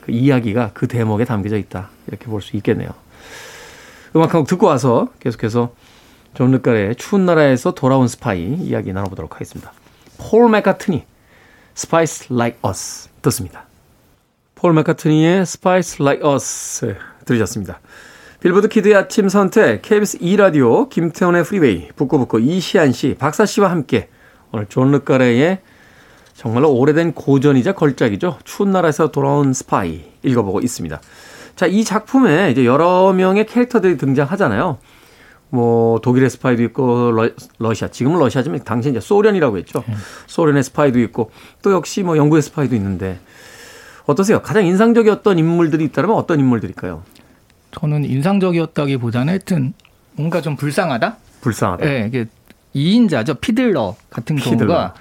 [0.00, 2.88] 그 이야기가 그 대목에 담겨져 있다 이렇게 볼 수 있겠네요.
[4.16, 5.72] 음악 한 곡 듣고 와서 계속해서
[6.34, 9.72] 존 르카레의 추운 나라에서 돌아온 스파이 이야기 나눠보도록 하겠습니다.
[10.18, 11.04] 폴 맥카트니
[11.76, 13.64] Spice Like Us 듣습니다.
[14.54, 17.80] 폴 맥카트니의 Spice Like Us 들으셨습니다.
[18.40, 24.08] 빌보드 키드의 아침 선택 KBS 2라디오 김태훈의 프리웨이 북구북구 이시안 씨 박사 씨와 함께
[24.52, 25.60] 오늘 존 르카레의
[26.34, 28.38] 정말로 오래된 고전이자 걸작이죠.
[28.44, 31.00] 추운 나라에서 돌아온 스파이 읽어보고 있습니다.
[31.56, 34.78] 자, 이 작품에 이제 여러 명의 캐릭터들이 등장하잖아요.
[35.54, 39.84] 뭐 독일의 스파이도 있고 러, 러시아 지금은 러시아지만 당시 이제 소련이라고 했죠.
[40.26, 41.30] 소련의 스파이도 있고
[41.62, 43.20] 또 역시 뭐 영국의 스파이도 있는데
[44.06, 44.42] 어떠세요?
[44.42, 47.02] 가장 인상적이었던 인물들이 있다면 어떤 인물들일까요?
[47.70, 49.74] 저는 인상적이었다기보다는 하여튼
[50.12, 51.16] 뭔가 좀 불쌍하다.
[51.40, 51.84] 불쌍하다.
[51.84, 52.26] 네, 이게
[52.74, 53.40] 2인자죠.
[53.40, 54.58] 피들러 같은 피들러.
[54.58, 54.94] 경우가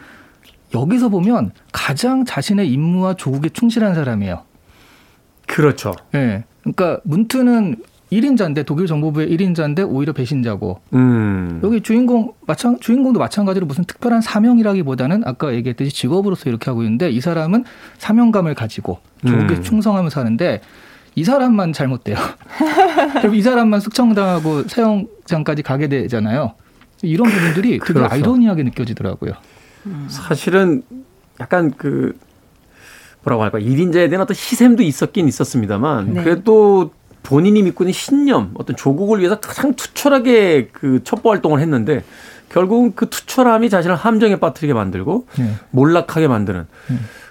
[0.74, 4.44] 여기서 보면 가장 자신의 임무와 조국에 충실한 사람이에요.
[5.48, 5.94] 그렇죠.
[6.16, 6.46] 예.
[6.62, 7.78] 그러니까 문트는
[8.20, 11.60] 1인자인데 독일 정보부의 1인자인데 오히려 배신자고 음.
[11.64, 17.22] 여기 주인공 마찬 주인공도 마찬가지로 무슨 특별한 사명이라기보다는 아까 얘기했듯이 직업으로서 이렇게 하고 있는데 이
[17.22, 17.64] 사람은
[17.98, 19.64] 사명감을 가지고 조국에 음.
[19.64, 20.62] 충성하면서 하는데
[21.16, 22.18] 이 사람만 잘못돼요.
[23.22, 26.54] 그럼 이 사람만 숙청당하고 사형장까지 가게 되잖아요.
[27.04, 28.12] 이런 부분들이 되게 그렇죠.
[28.12, 29.34] 아이러니하게 느껴지더라고요.
[30.08, 30.82] 사실은
[31.40, 32.18] 약간 그
[33.24, 36.24] 뭐라고 할까 1인자에 대한 어떤 희생도 있었긴 있었습니다만 네.
[36.24, 36.92] 그래도
[37.34, 42.04] 본인이 믿고 있는 신념 어떤 조국을 위해서 가장 투철하게 그 첩보 활동을 했는데
[42.50, 45.56] 결국은 그 투철함이 자신을 함정에 빠뜨리게 만들고 네.
[45.72, 46.68] 몰락하게 만드는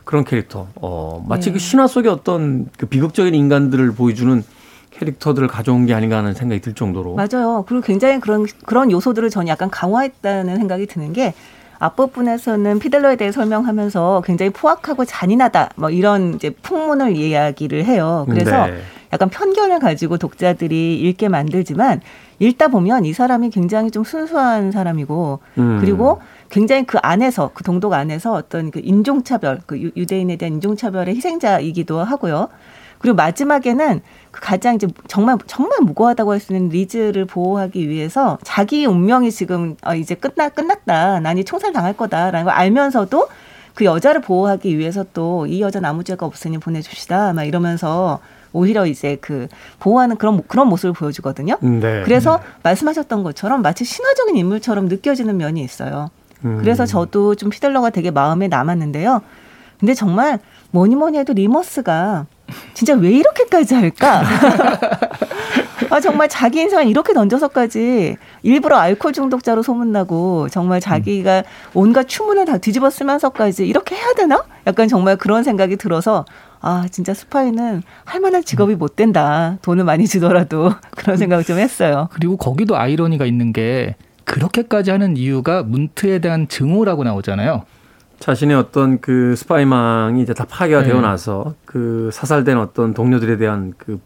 [0.03, 0.67] 그런 캐릭터.
[0.75, 1.53] 어, 마치 네.
[1.53, 4.43] 그 신화 속의 어떤 그 비극적인 인간들을 보여주는
[4.91, 7.15] 캐릭터들을 가져온 게 아닌가 하는 생각이 들 정도로.
[7.15, 7.65] 맞아요.
[7.69, 11.33] 그리고 굉장히 그런 그런 요소들을 저는 약간 강화했다는 생각이 드는 게
[11.79, 18.27] 앞부분에서는 피델러에 대해 설명하면서 굉장히 포악하고 잔인하다 뭐 이런 이제 풍문을 이야기를 해요.
[18.29, 18.81] 그래서 네.
[19.13, 22.01] 약간 편견을 가지고 독자들이 읽게 만들지만
[22.39, 25.79] 읽다 보면 이 사람이 굉장히 좀 순수한 사람이고 음.
[25.81, 31.15] 그리고 굉장히 그 안에서 그 동독 안에서 어떤 그 인종차별 그 유- 유대인에 대한 인종차별의
[31.17, 32.49] 희생자이기도 하고요.
[32.99, 38.87] 그리고 마지막에는 그 가장 이제 정말 정말 무고하다고 할 수 있는 리즈를 보호하기 위해서 자기
[38.87, 41.21] 운명이 지금 어 이제 끝나 끝났다.
[41.21, 43.29] 난 이 총살 당할 거다라는 걸 알면서도
[43.75, 47.33] 그 여자를 보호하기 위해서 또 이 여자 아무 죄가 없으니 보내줍시다.
[47.33, 48.21] 막 이러면서
[48.53, 49.49] 오히려 이제 그
[49.81, 51.57] 보호하는 그런 모- 그런 모습을 보여주거든요.
[51.61, 52.03] 네.
[52.05, 56.11] 그래서 말씀하셨던 것처럼 마치 신화적인 인물처럼 느껴지는 면이 있어요.
[56.45, 56.59] 음.
[56.61, 59.23] 그래서 저도 좀 피델러가 되게 마음에 남았는데요.
[59.81, 60.39] 근데 정말
[60.71, 62.27] 뭐니 뭐니 해도 리머스가
[62.75, 64.23] 진짜 왜 이렇게까지 할까?
[65.91, 71.43] 아 정말 자기 인생을 이렇게 던져서까지 일부러 알코올 중독자로 소문나고 정말 자기가
[71.75, 74.43] 온갖 추문을 다 뒤집어 쓰면서까지 이렇게 해야 되나?
[74.67, 76.25] 약간 정말 그런 생각이 들어서
[76.63, 79.59] 아 진짜 스파이는 할 만한 직업이 못 된다.
[79.63, 82.09] 돈을 많이 주더라도 그런 생각을 좀 했어요.
[82.13, 87.65] 그리고 거기도 아이러니가 있는 게 그렇게까지 하는 이유가 문트에 대한 증오라고 나오잖아요.
[88.21, 90.89] 자신의 어떤 그 스파이망이 이제 다 파괴가 네.
[90.89, 94.01] 되어 나서 그 사살된 어떤 동료들에 대한 그,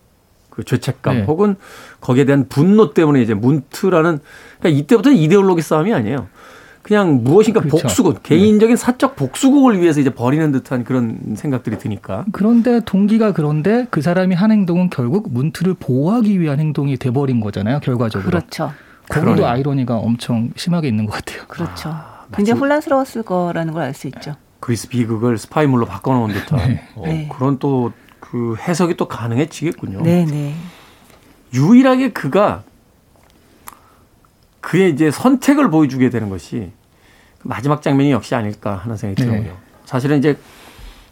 [0.49, 1.25] 그 죄책감 네.
[1.25, 1.57] 혹은
[2.01, 4.21] 거기에 대한 분노 때문에 이제 문트라는
[4.59, 6.29] 그러니까 이때부터는 이데올로기 싸움이 아니에요.
[6.87, 7.79] 그냥 무엇인가 그렇죠.
[7.83, 12.25] 복수국, 개인적인 사적 복수국을 위해서 이제 버리는 듯한 그런 생각들이 드니까.
[12.31, 17.81] 그런데 동기가 그런데 그 사람이 한 행동은 결국 문트를 보호하기 위한 행동이 돼버린 거잖아요.
[17.81, 18.31] 결과적으로.
[18.31, 18.73] 그렇죠.
[19.09, 19.47] 거기도.
[19.47, 21.43] 아이러니가 엄청 심하게 있는 것 같아요.
[21.49, 21.89] 그렇죠.
[21.89, 24.37] 마치- 굉장히 혼란스러웠을 거라는 걸 알 수 있죠.
[24.61, 27.29] 그리스 비극을 스파이물로 바꿔놓은 듯한 어, 네.
[27.37, 30.03] 그런 또 그 해석이 또 가능해지겠군요.
[30.03, 30.53] 네, 네.
[31.55, 32.65] 유일하게 그가
[34.61, 36.76] 그의 이제 선택을 보여주게 되는 것이 그
[37.47, 39.43] 마지막 장면이 역시 아닐까 하는 생각이 네.
[39.43, 39.57] 들어요.
[39.85, 40.37] 사실은 이제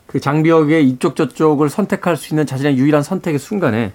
[0.06, 3.92] 그 장벽의 이쪽 저쪽을 선택할 수 있는 자신의 유일한 선택의 순간에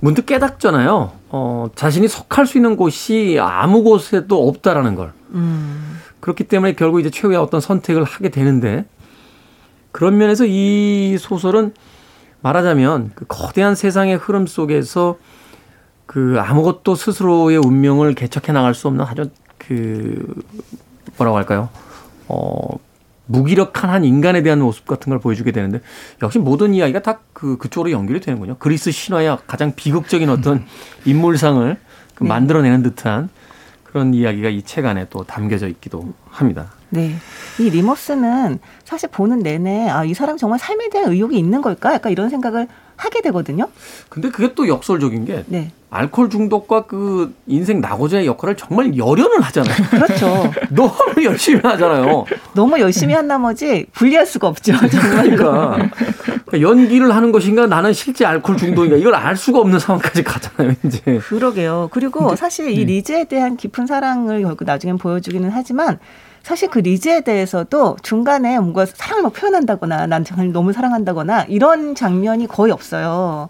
[0.00, 1.12] 문득 깨닫잖아요.
[1.28, 5.12] 어, 자신이 속할 수 있는 곳이 아무 곳에도 없다라는 걸.
[5.30, 5.98] 음.
[6.20, 8.84] 그렇기 때문에 결국 이제 최후의 어떤 선택을 하게 되는데
[9.90, 11.74] 그런 면에서 이 소설은
[12.40, 15.18] 말하자면 그 거대한 세상의 흐름 속에서
[16.06, 20.26] 그 아무것도 스스로의 운명을 개척해 나갈 수 없는 아주 그
[21.16, 21.68] 뭐라고 할까요?
[22.28, 22.68] 어
[23.26, 25.80] 무기력한 한 인간에 대한 모습 같은 걸 보여주게 되는데
[26.22, 28.54] 역시 모든 이야기가 다 그 그쪽으로 연결이 되는군요.
[28.60, 30.64] 그리스 신화의 가장 비극적인 어떤
[31.04, 31.76] 인물상을
[32.14, 32.28] 그 네.
[32.28, 33.30] 만들어내는 듯한
[33.82, 36.70] 그런 이야기가 이 책 안에 또 담겨져 있기도 합니다.
[36.90, 37.16] 네.
[37.58, 41.94] 이 리머스는 사실 보는 내내 아, 이 사람 정말 삶에 대한 의욕이 있는 걸까?
[41.94, 42.68] 약간 이런 생각을
[43.04, 43.68] 하게 되거든요.
[44.08, 45.72] 근데 그게 또 역설적인 게 네.
[45.90, 49.76] 알코올 중독과 그 인생 낙오자의 역할을 정말 열연을 하잖아요.
[49.90, 50.50] 그렇죠.
[50.70, 52.24] 너무 열심히 하잖아요.
[52.54, 54.72] 너무 열심히 한 나머지 분리할 수가 없죠.
[54.88, 55.36] 정말로.
[55.36, 55.90] 그러니까,
[56.24, 60.74] 그러니까 연기를 하는 것인가 나는 실제 알코올 중독인가 이걸 알 수가 없는 상황까지 가잖아요.
[60.84, 61.90] 이제 그러게요.
[61.92, 65.98] 그리고 사실 이 리즈에 대한 깊은 사랑을 결국 나중엔 보여주기는 하지만
[66.42, 72.48] 사실 그 리즈에 대해서도 중간에 뭔가 사랑을 막 표현한다거나 난 정말 너무 사랑한다거나 이런 장면이
[72.48, 73.48] 거의 없어요.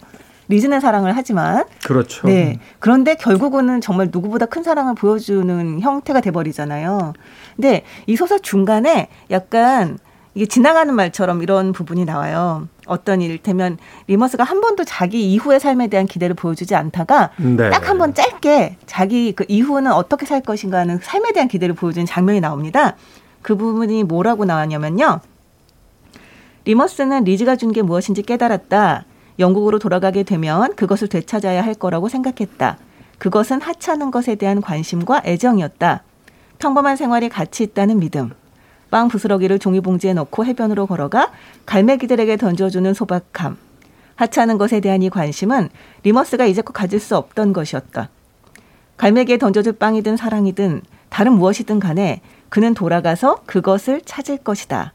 [0.48, 2.26] 리즈는 사랑을 하지만 그렇죠.
[2.26, 2.58] 네.
[2.78, 7.14] 그런데 결국은 정말 누구보다 큰 사랑을 보여주는 형태가 돼 버리잖아요.
[7.56, 9.98] 근데 이 소설 중간에 약간
[10.34, 12.68] 이게 지나가는 말처럼 이런 부분이 나와요.
[12.86, 17.70] 어떤 이를테면 리머스가 한 번도 자기 이후의 삶에 대한 기대를 보여주지 않다가 네.
[17.70, 22.04] 딱 한 번 짧게 자기 그 이후는 어떻게 살 것인가 하는 삶에 대한 기대를 보여주는
[22.06, 22.96] 장면이 나옵니다.
[23.40, 25.20] 그 부분이 뭐라고 나왔냐면요.
[26.64, 29.04] 리머스는 리즈가 준 게 무엇인지 깨달았다.
[29.38, 32.78] 영국으로 돌아가게 되면 그것을 되찾아야 할 거라고 생각했다.
[33.18, 36.02] 그것은 하찮은 것에 대한 관심과 애정이었다.
[36.58, 38.30] 평범한 생활이 가치 있다는 믿음.
[38.92, 41.32] 빵 부스러기를 종이봉지에 넣고 해변으로 걸어가
[41.64, 43.56] 갈매기들에게 던져주는 소박함.
[44.16, 45.70] 하찮은 것에 대한 이 관심은
[46.02, 48.10] 리머스가 이제껏 가질 수 없던 것이었다.
[48.98, 54.92] 갈매기에 던져줄 빵이든 사랑이든 다른 무엇이든 간에 그는 돌아가서 그것을 찾을 것이다.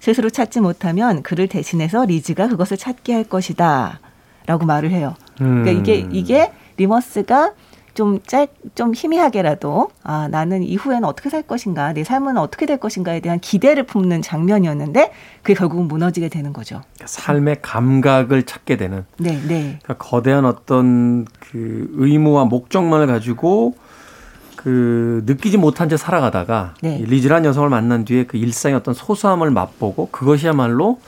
[0.00, 4.00] 스스로 찾지 못하면 그를 대신해서 리즈가 그것을 찾게 할 것이다.
[4.46, 5.14] 라고 말을 해요.
[5.38, 5.78] 그러니까 음.
[5.78, 7.52] 이게, 이게 리머스가
[7.96, 13.20] 좀 짧, 좀 희미하게라도, 아, 나는 이후에는 어떻게 살 것인가, 내 삶은 어떻게 될 것인가에
[13.20, 16.82] 대한 기대를 품는 장면이었는데, 그게 결국은 무너지게 되는 거죠.
[17.02, 19.78] 삶의 감각을 찾게 되는 네, 네.
[19.82, 23.74] 그러니까 거대한 어떤 그 의무와 목적만을 가지고
[24.56, 26.98] 그 느끼지 못한 채 살아가다가 네.
[26.98, 31.00] 이 리즈란 여성을 만난 뒤에 그 일상의 어떤 소소함을 맛보고 그것이야말로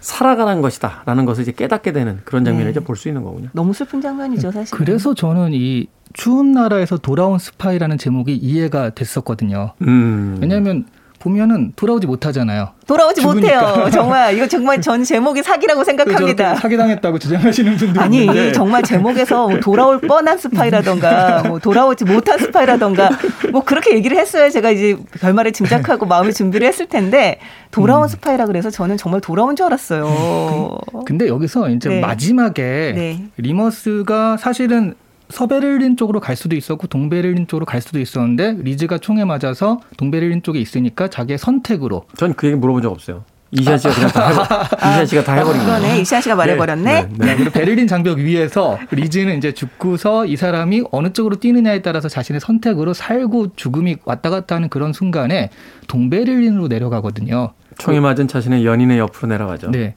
[0.00, 2.70] 살아가는 것이다라는 것을 이제 깨닫게 되는 그런 장면을 네.
[2.70, 3.48] 이제 볼 수 있는 거군요.
[3.52, 4.76] 너무 슬픈 장면이죠, 사실.
[4.76, 9.72] 그래서 저는 이 추운 나라에서 돌아온 스파이라는 제목이 이해가 됐었거든요.
[9.82, 10.38] 음.
[10.40, 10.86] 왜냐하면
[11.18, 12.70] 보면은 돌아오지 못하잖아요.
[12.86, 13.60] 돌아오지 죽으니까.
[13.60, 13.90] 못해요.
[13.92, 16.54] 정말 이거 정말 전 제목이 사기라고 생각합니다.
[16.54, 23.10] 사기당했다고 주장하시는 분들 아니 있는데 정말 제목에서 뭐 돌아올 뻔한 스파이라던가 뭐 돌아오지 못한 스파이라던가
[23.50, 27.40] 뭐 그렇게 얘기를 했어야 제가 이제 결말을 짐작하고 마음의 준비를 했을 텐데
[27.72, 28.08] 돌아온 음.
[28.08, 30.78] 스파이라 그래서 저는 정말 돌아온 줄 알았어요.
[31.04, 32.00] 근데 여기서 이제 네.
[32.00, 33.24] 마지막에 네.
[33.36, 34.94] 리머스가 사실은
[35.28, 40.58] 서베를린 쪽으로 갈 수도 있었고 동베를린 쪽으로 갈 수도 있었는데 리즈가 총에 맞아서 동베를린 쪽에
[40.60, 43.24] 있으니까 자기의 선택으로 전 그 얘기 물어본 적 없어요.
[43.52, 44.42] 이시안 씨가 그냥 다 해버,
[44.90, 45.78] 이시안 씨가 다 해버린 거예요.
[45.80, 47.02] 그러네 이시안 씨가 말해버렸네.
[47.02, 47.26] 네, 네.
[47.26, 52.40] 네, 그리고 베를린 장벽 위에서 리즈는 이제 죽고서 이 사람이 어느 쪽으로 뛰느냐에 따라서 자신의
[52.40, 55.50] 선택으로 살고 죽음이 왔다 갔다 하는 그런 순간에
[55.86, 57.52] 동베를린으로 내려가거든요.
[57.78, 59.70] 총에 맞은 자신의 연인의 옆으로 내려가죠.
[59.70, 59.94] 네.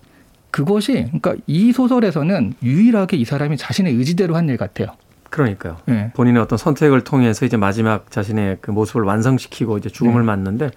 [0.51, 4.88] 그것이 그러니까 이 소설에서는 유일하게 이 사람이 자신의 의지대로 한 일 같아요.
[5.30, 5.77] 그러니까요.
[5.89, 6.11] 예.
[6.15, 10.25] 본인의 어떤 선택을 통해서 이제 마지막 자신의 그 모습을 완성시키고 이제 죽음을 네.
[10.25, 10.71] 맞는데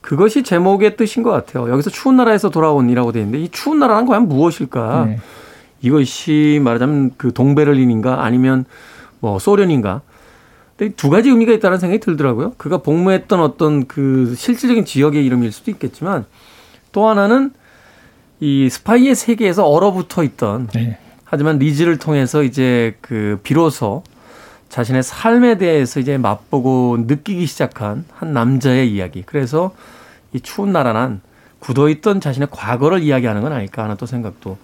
[0.00, 1.70] 그것이 제목의 뜻인 것 같아요.
[1.70, 5.04] 여기서 추운 나라에서 돌아온이라고 되어 있는데 이 추운 나라는 과연 무엇일까?
[5.06, 5.18] 네.
[5.82, 8.64] 이것이 말하자면 그 동베를린인가 아니면
[9.20, 10.02] 뭐 소련인가?
[10.76, 12.54] 근데 두 가지 의미가 있다는 생각이 들더라고요.
[12.56, 16.24] 그가 복무했던 어떤 그 실질적인 지역의 이름일 수도 있겠지만
[16.92, 17.52] 또 하나는
[18.40, 20.98] 이 스파이의 세계에서 얼어붙어 있던 네.
[21.26, 24.02] 하지만 리즈를 통해서 이제 그 비로소
[24.68, 29.22] 자신의 삶에 대해서 이제 맛보고 느끼기 시작한 한 남자의 이야기.
[29.26, 29.74] 그래서
[30.32, 31.20] 이 추운 나라는
[31.58, 34.56] 굳어있던 자신의 과거를 이야기하는 건 아닐까 하는 또 생각도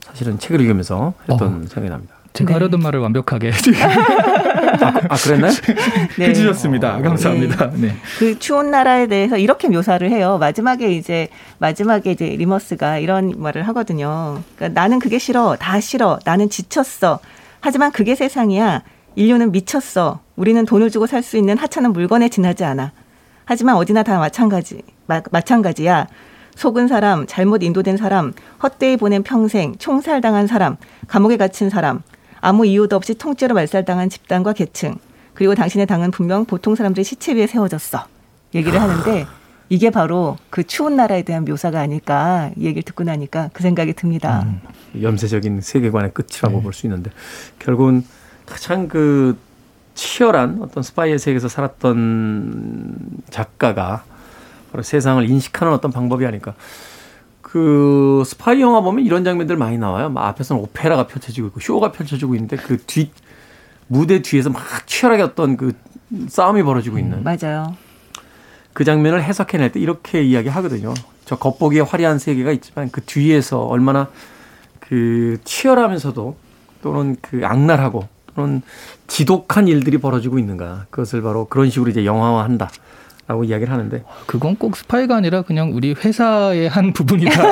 [0.00, 2.14] 사실은 책을 읽으면서 했던 생각이 납니다.
[2.32, 2.52] 제가 네.
[2.54, 3.50] 하려던 말을 완벽하게
[4.84, 5.52] 아, 그랬나요?
[6.18, 6.28] 네.
[6.28, 7.00] 해주셨습니다.
[7.00, 7.70] 감사합니다.
[7.74, 7.94] 네.
[8.18, 10.38] 그 추운 나라에 대해서 이렇게 묘사를 해요.
[10.38, 14.42] 마지막에 이제 마지막에 이제 리머스가 이런 말을 하거든요.
[14.56, 17.18] 그러니까 나는 그게 싫어, 다 싫어, 나는 지쳤어.
[17.60, 18.82] 하지만 그게 세상이야.
[19.16, 20.20] 인류는 미쳤어.
[20.36, 22.92] 우리는 돈을 주고 살 수 있는 하찮은 물건에 지나지 않아.
[23.46, 26.06] 하지만 어디나 다 마찬가지, 마, 마찬가지야.
[26.56, 32.02] 속은 사람, 잘못 인도된 사람, 헛되이 보낸 평생, 총살당한 사람, 감옥에 갇힌 사람,
[32.40, 34.96] 아무 이유도 없이 통째로 말살당한 집단과 계층,
[35.34, 38.06] 그리고 당신의 당은 분명 보통 사람들의 시체 위에 세워졌어.
[38.54, 39.26] 얘기를 하는데
[39.68, 44.46] 이게 바로 그 추운 나라에 대한 묘사가 아닐까 이 얘기를 듣고 나니까 그 생각이 듭니다.
[45.00, 46.62] 염세적인 세계관의 끝이라고 네.
[46.62, 47.10] 볼수 있는데
[47.58, 48.04] 결국은
[48.46, 49.36] 가장 그
[49.94, 52.96] 치열한 어떤 스파이의 세계에서 살았던
[53.30, 54.04] 작가가
[54.70, 56.54] 바로 세상을 인식하는 어떤 방법이 아닐까.
[57.48, 60.08] 그 스파이 영화 보면 이런 장면들 많이 나와요.
[60.08, 63.12] 막 앞에서는 오페라가 펼쳐지고 있고 쇼가 펼쳐지고 있는데 그 뒤
[63.86, 65.72] 무대 뒤에서 막 치열하게 어떤 그
[66.28, 67.76] 싸움이 벌어지고 있는 맞아요.
[68.72, 70.92] 그 장면을 해석해낼 때 이렇게 이야기하거든요.
[71.24, 74.08] 저 겉보기에 화려한 세계가 있지만 그 뒤에서 얼마나
[74.80, 76.36] 그 치열하면서도
[76.82, 78.60] 또는 그 악랄하고 또는
[79.06, 80.86] 지독한 일들이 벌어지고 있는가.
[80.90, 82.70] 그것을 바로 그런 식으로 이제 영화화한다.
[83.28, 87.42] 라고 이야기를 하는데 그건 꼭 스파이가 아니라 그냥 우리 회사의 한 부분이다.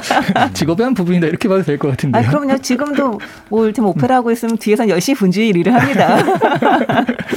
[0.54, 1.26] 직업의 한 부분이다.
[1.26, 2.22] 이렇게 봐도 될 것 같은데요.
[2.24, 2.56] 아 그럼요.
[2.58, 3.20] 지금도
[3.50, 6.16] 뭐 이를테면 오페라 하고 있으면 뒤에서 열심히 분주히 일을 합니다.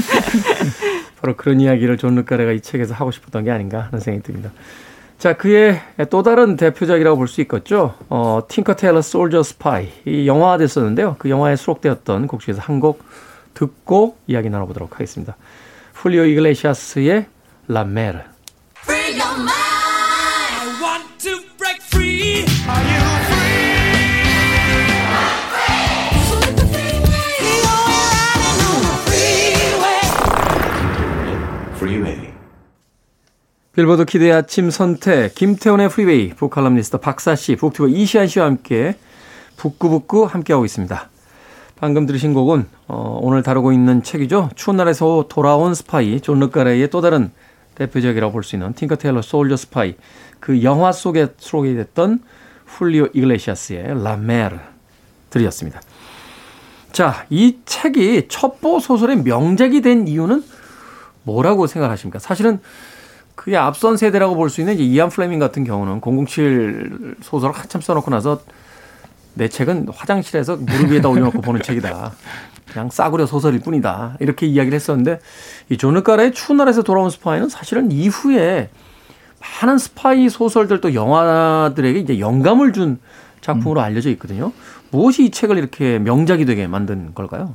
[1.22, 4.52] 바로 그런 이야기를 존 르카레가 이 책에서 하고 싶었던 게 아닌가 하는 생각이 듭니다.
[5.20, 5.80] 자, 그의
[6.10, 7.94] 또 다른 대표작이라고 볼 수 있겠죠.
[8.10, 9.90] 어, 틴커 테일러 솔저 스파이.
[10.06, 11.16] 이 영화화 됐었는데요.
[11.20, 13.04] 그 영화에 수록되었던 곡 중에서 한 곡
[13.54, 15.36] 듣고 이야기 나눠보도록 하겠습니다.
[15.94, 17.26] 훌리오 이글레시아스의
[17.68, 18.20] 라 메르.
[18.84, 19.52] Free your mind.
[19.52, 22.46] I want to break free.
[22.68, 23.42] Are you free?
[31.76, 32.32] Freeway.
[33.74, 38.96] 빌보드 키드의 아침 선택, 김태훈의 프리웨이, 북칼럼니스트 박사 씨, 북튜버 이시한 씨와 함께
[39.56, 41.10] 북구북구 함께하고 있습니다.
[41.78, 44.50] 방금 들으신 곡은 어, 오늘 다루고 있는 책이죠.
[44.56, 47.32] 추운 나라에서 돌아온 스파이, 존 르카레의 또 다른
[47.86, 49.96] 대표적이라고 볼 수 있는 팅커 테일러 솔저 스파이,
[50.40, 52.20] 그 영화 속에 수록이 됐던
[52.66, 54.58] 훌리오 이글레시아스의 라메르
[55.30, 55.82] 들이었습니다.
[56.92, 60.44] 자, 이 책이 첩보 소설의 명작이 된 이유는
[61.24, 62.20] 뭐라고 생각하십니까?
[62.20, 62.60] 사실은
[63.36, 68.12] 그게 앞선 세대라고 볼 수 있는 이제 이안 플레밍 같은 경우는 007 소설을 한참 써놓고
[68.12, 68.42] 나서
[69.34, 72.12] 내 책은 화장실에서 무릎 위에다 올려놓고 보는 책이다.
[72.72, 74.18] 그냥 싸구려 소설일 뿐이다.
[74.20, 75.20] 이렇게 이야기를 했었는데
[75.70, 78.70] 이 존 르카레의 추운 나라에서 돌아온 스파이는 사실은 이후에
[79.62, 83.00] 많은 스파이 소설들 또 영화들에게 이제 영감을 준
[83.42, 84.54] 작품으로 알려져 있거든요.
[84.92, 87.54] 무엇이 이 책을 이렇게 명작이 되게 만든 걸까요?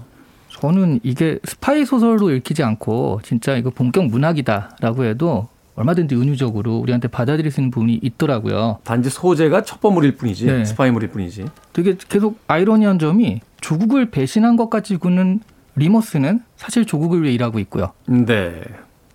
[0.50, 7.50] 저는 이게 스파이 소설로 읽히지 않고 진짜 이거 본격 문학이다라고 해도 얼마든지 은유적으로 우리한테 받아들일
[7.50, 8.78] 수 있는 부분이 있더라고요.
[8.82, 10.64] 단지 소재가 첩보물일 뿐이지 네.
[10.64, 11.44] 스파이물일 뿐이지.
[11.72, 15.40] 되게 계속 아이러니한 점이 조국을 배신한 것 같지마는
[15.76, 17.92] 리머스는 사실 조국을 위해 일하고 있고요.
[18.06, 18.62] 네.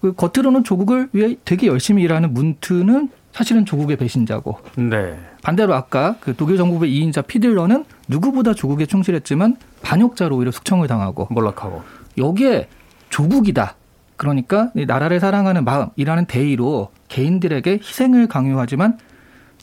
[0.01, 5.17] 그 겉으로는 조국을 위해 되게 열심히 일하는 문트는 사실은 조국의 배신자고 네.
[5.41, 11.81] 반대로 아까 그 독일 정보부의 2인자 피들러는 누구보다 조국에 충실했지만 반역자로 오히려 숙청을 당하고 몰락하고.
[12.17, 12.67] 여기에
[13.09, 13.75] 조국이다.
[14.25, 18.99] 그러니까 이 나라를 사랑하는 마음이라는 대의로 개인들에게 희생을 강요하지만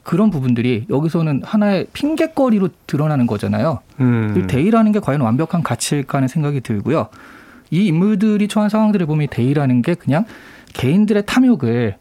[0.03, 3.79] 그런 부분들이 여기서는 하나의 핑계거리로 드러나는 거잖아요.
[4.01, 4.35] 음.
[4.37, 7.07] 이 대의라는 게 과연 완벽한 가치일까 하는 생각이 들고요.
[7.71, 10.25] 이 인물들이 처한 상황들을 보면 이 대의라는 게 그냥
[10.73, 11.95] 개인들의 탐욕을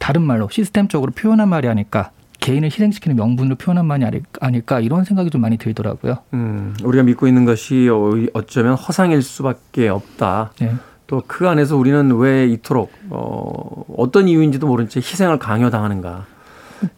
[0.00, 2.10] 다른 말로 시스템적으로 표현한 말이 아닐까.
[2.40, 6.16] 개인을 희생시키는 명분으로 표현한 말이 아닐- 아닐까 이런 생각이 좀 많이 들더라고요.
[6.34, 10.50] 음, 우리가 믿고 있는 것이 어- 어쩌면 허상일 수밖에 없다.
[10.58, 10.72] 네.
[11.06, 16.22] 또 그 안에서 우리는 왜 이토록 어, 어떤 이유인지도 모른 채 희생을 강요당하는가에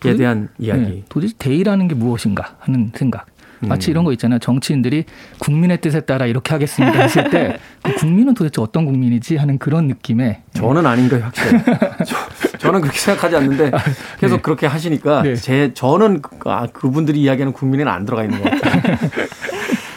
[0.00, 0.80] 도대- 대한 이야기.
[0.82, 3.26] 네, 도대체 대의라는 게 무엇인가 하는 생각.
[3.60, 4.38] 마치 이런 거 있잖아요.
[4.38, 5.04] 정치인들이
[5.40, 10.42] 국민의 뜻에 따라 이렇게 하겠습니다 했을 때 그 국민은 도대체 어떤 국민이지 하는 그런 느낌에
[10.54, 11.58] 저는 아닌 거예요, 확실히.
[12.58, 13.72] 저, 는 그렇게 생각하지 않는데
[14.20, 14.42] 계속 네.
[14.42, 15.34] 그렇게 하시니까 네.
[15.34, 18.82] 제 저는 그- 아, 그분들이 이야기하는 국민에는 안 들어가 있는 것 같아요.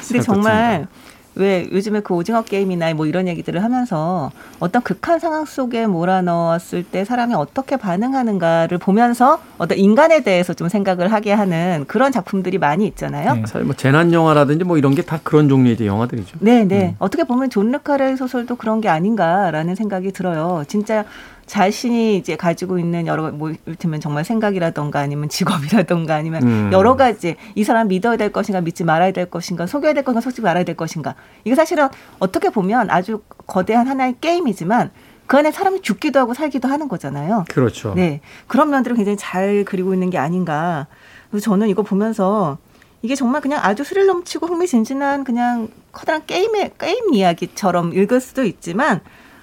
[0.07, 0.88] 근데 정말
[1.36, 7.05] 왜 요즘에 그 오징어 게임이나 뭐 이런 얘기들을 하면서 어떤 극한 상황 속에 몰아넣었을 때
[7.05, 13.36] 사람이 어떻게 반응하는가를 보면서 어떤 인간에 대해서 좀 생각을 하게 하는 그런 작품들이 많이 있잖아요.
[13.36, 13.41] 네.
[13.45, 16.38] 사실 뭐 재난 영화라든지 뭐 이런 게 다 그런 종류의 영화들이죠.
[16.41, 16.95] 네, 네.
[16.99, 20.63] 어떻게 보면 존 르카레의 소설도 그런 게 아닌가라는 생각이 들어요.
[20.67, 21.05] 진짜
[21.52, 26.70] 자신이 이제 가지고 있는 여러 뭐 이를테면 정말 생각이라던가 아니면 직업이라던가 아니면 음.
[26.72, 30.41] 여러 가지 이 사람 믿어야 될 것인가 믿지 말아야 될 것인가 속여야 될 것인가 속지
[30.41, 31.89] 말아야 될 것인가 이게 사실은
[32.20, 34.91] 어떻게 보면 아주 거대한 하나의 게임이지만
[35.28, 37.43] 그 안에 사람이 죽기도 하고 살기도 하는 거잖아요.
[37.49, 37.95] 그렇죠.
[37.95, 38.22] 네.
[38.47, 40.88] 그런 면들을 굉장히 잘 그리고 있는 게 아닌가.
[41.32, 42.60] 그래서 저는 이거 보면서
[43.02, 49.02] 이게 정말 그냥 아주 스릴 넘치고 흥미진진한 그냥 커다란 게임의, 게임 이야기처럼 읽을 수도 있지만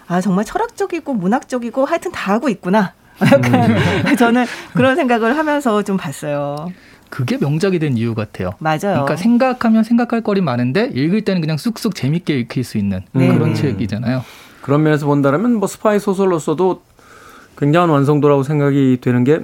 [0.09, 2.95] 아, 정말 철학적이고 문학적이고 하여튼 다 하고 있구나.
[3.21, 3.77] 약간
[4.17, 6.73] 저는 그런 생각을 하면서 좀 봤어요.
[7.11, 8.51] 그게 명작이 된 이유 같아요.
[8.59, 8.79] 맞아요.
[8.81, 13.29] 그러니까 생각하면 생각할 거리 많은데 읽을 때는 그냥 쑥쑥 재밌게 읽힐 수 있는 네.
[13.29, 13.55] 그런 음.
[13.55, 14.25] 책이잖아요.
[14.63, 16.83] 그런 면에서 본다면 뭐 스파이 소설로서도
[17.57, 19.41] 굉장한 완성도라고 생각이 되는 게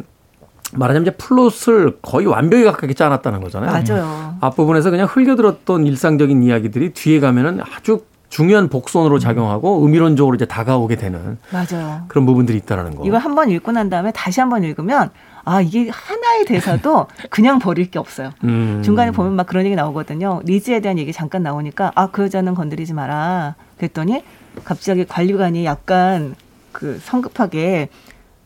[0.75, 3.71] 말하자면 이제 플롯을 거의 완벽히 가깝게 짜놨다는 거잖아요.
[3.71, 4.37] 맞아요.
[4.41, 8.03] 앞부분에서 그냥 흘려들었던 일상적인 이야기들이 뒤에 가면은 아주
[8.35, 12.03] 중요한 복선으로 작용하고 의미론적으로 이제 다가오게 되는 맞아요.
[12.09, 13.05] 그런 부분들이 있다라는 거.
[13.07, 15.11] 이걸 한 번 읽고 난 다음에 다시 한 번 읽으면
[15.45, 18.31] 아, 이게 하나의 대사도 그냥 버릴 게 없어요.
[18.43, 18.83] 음.
[18.85, 20.41] 중간에 보면 막 그런 얘기 나오거든요.
[20.45, 23.55] 리즈에 대한 얘기 잠깐 나오니까 아 그 여자는 건드리지 마라.
[23.79, 24.25] 그랬더니
[24.65, 26.35] 갑자기 관리관이 약간
[26.73, 27.89] 그 성급하게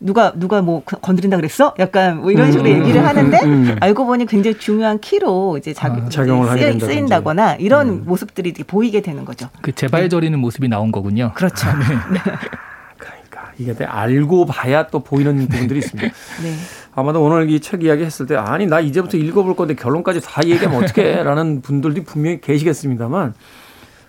[0.01, 1.73] 누가 누가 뭐 그- 건드린다 그랬어?
[1.79, 3.75] 약간 뭐 이런 식으로 음, 얘기를 하는데 음.
[3.81, 6.93] 알고 보니 굉장히 중요한 키로 이제 자, 아, 작용을 하게 쓰, 된다든지.
[6.93, 8.03] 쓰인다거나 이런 음.
[8.05, 9.49] 모습들이 보이게 되는 거죠.
[9.61, 11.31] 그 재발저리는 모습이 나온 거군요.
[11.35, 11.67] 그렇죠.
[12.97, 16.09] 그러니까 이게 내 알고 봐야 또 보이는 부분들이 있습니다.
[16.43, 16.53] 네.
[16.95, 20.83] 아마도 오늘 이 책 이야기 했을 때 아니 나 이제부터 읽어볼 건데 결론까지 다 얘기하면
[20.83, 23.33] 어떡해 라는 분들이 분명히 계시겠습니다만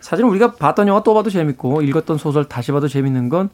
[0.01, 3.51] 사실은 우리가 봤던 영화 또 봐도 재밌고 읽었던 소설 다시 봐도 재밌는 건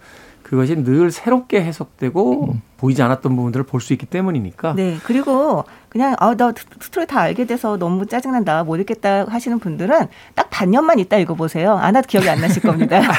[0.46, 4.96] 그것이 늘 새롭게 해석되고 보이지 않았던 부분들을 볼 수 있기 때문이니까 네.
[5.02, 8.62] 그리고 그냥 아, 나 스토리 다 알게 돼서 너무 짜증난다.
[8.62, 11.72] 못 읽겠다 하시는 분들은 딱 반년만 있다 읽어보세요.
[11.76, 13.00] 안 와도 기억이 안 나실 겁니다.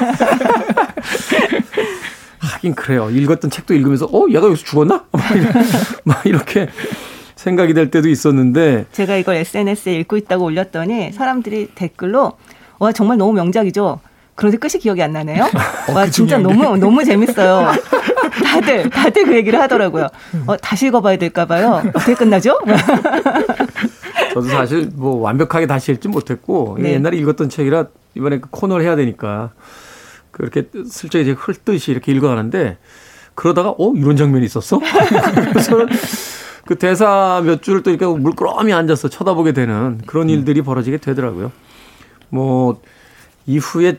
[2.39, 3.09] 하긴 그래요.
[3.09, 5.03] 읽었던 책도 읽으면서 어 얘가 여기서 죽었나?
[5.11, 5.59] 막 이렇게-
[6.05, 6.69] 막 이렇게
[7.35, 12.33] 생각이 될 때도 있었는데 제가 이걸 SNS에 읽고 있다고 올렸더니 사람들이 댓글로
[12.79, 13.99] 와 정말 너무 명작이죠.
[14.37, 15.49] 그런데 끝이 기억이 안 나네요.
[15.93, 17.71] 와그 진짜 너무 너무 재밌어요.
[18.45, 20.09] 다들 다들 그 얘기를 하더라고요.
[20.45, 21.81] 어, 다시 읽어봐야 될까 봐요.
[21.87, 22.59] 어떻게 끝나죠?
[24.35, 26.93] 저도 사실 뭐 완벽하게 다시 읽지 못했고 네.
[26.93, 29.53] 옛날에 읽었던 책이라 이번에 그 코너를 해야 되니까
[30.29, 32.77] 그렇게 슬쩍 이제 흘듯이 이렇게 읽어가는데
[33.33, 34.79] 그러다가 어 이런 장면이 있었어?
[35.49, 35.87] 그래서
[36.67, 41.51] 그 대사 몇 줄을 또 이렇게 물끄러미 앉아서 쳐다보게 되는 그런 일들이 벌어지게 되더라고요.
[42.29, 42.79] 뭐
[43.47, 43.97] 이후에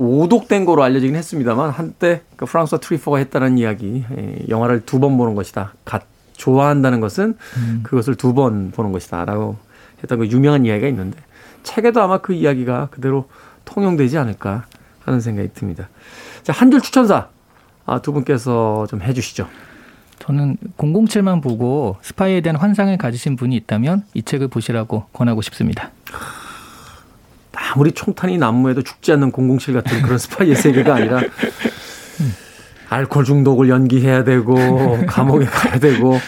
[0.00, 5.34] 오독된 거로 알려지긴 했습니다만 한때 그 프랑수아 트뤼포가 했다는 이야기 에, 영화를 두 번 보는
[5.34, 5.74] 것이다.
[5.84, 6.04] 갓
[6.36, 7.36] 좋아한다는 것은
[7.82, 9.56] 그것을 두 번 보는 것이다라고
[10.02, 11.18] 했던 그 유명한 이야기가 있는데
[11.64, 13.28] 책에도 아마 그 이야기가 그대로
[13.66, 14.64] 통용되지 않을까
[15.04, 15.88] 하는 생각이 듭니다.
[16.42, 17.28] 자, 한 줄 추천사
[17.84, 19.46] 아, 두 분께서 좀 해주시죠.
[20.20, 25.90] 저는 007만 보고 스파이에 대한 환상을 가지신 분이 있다면 이 책을 보시라고 권하고 싶습니다.
[27.72, 31.20] 아무리 총탄이 난무해도 죽지 않는 007 같은 그런 스파이의 세계가 아니라
[32.88, 34.56] 알코올 중독을 연기해야 되고
[35.06, 36.18] 감옥에 가야 되고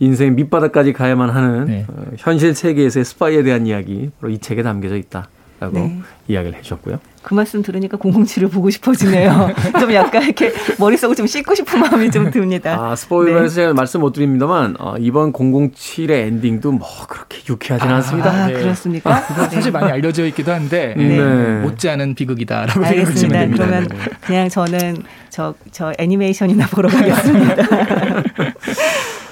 [0.00, 1.86] 인생 밑바닥까지 가야만 하는 네.
[1.88, 6.00] 어, 현실 세계에서의 스파이에 대한 이야기 바로 이 책에 담겨져 있다라고 네.
[6.28, 7.00] 이야기를 해주셨고요.
[7.22, 9.50] 그 말씀 들으니까 007을 보고 싶어지네요.
[9.78, 12.76] 좀 약간 이렇게 머릿속을 좀 씻고 싶은 마음이 좀 듭니다.
[12.80, 13.54] 아 스포일러에서 네.
[13.54, 18.30] 제가 말씀 못 드립니다만 어, 이번 007의 엔딩도 뭐 그렇게 유쾌하지는 않습니다.
[18.30, 18.54] 아, 네.
[18.54, 19.22] 그렇습니까?
[19.32, 21.18] 이건 사실 많이 알려져 있기도 한데 네.
[21.18, 23.38] 예, 못지않은 비극이다라고 생각하시면 알겠습니다.
[23.38, 23.64] 됩니다.
[23.66, 23.96] 그러면 네.
[24.22, 24.96] 그냥 저는
[25.28, 27.64] 저, 저 애니메이션이나 보러 가겠습니다.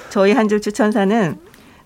[0.09, 1.37] 저희 한 줄 추천사는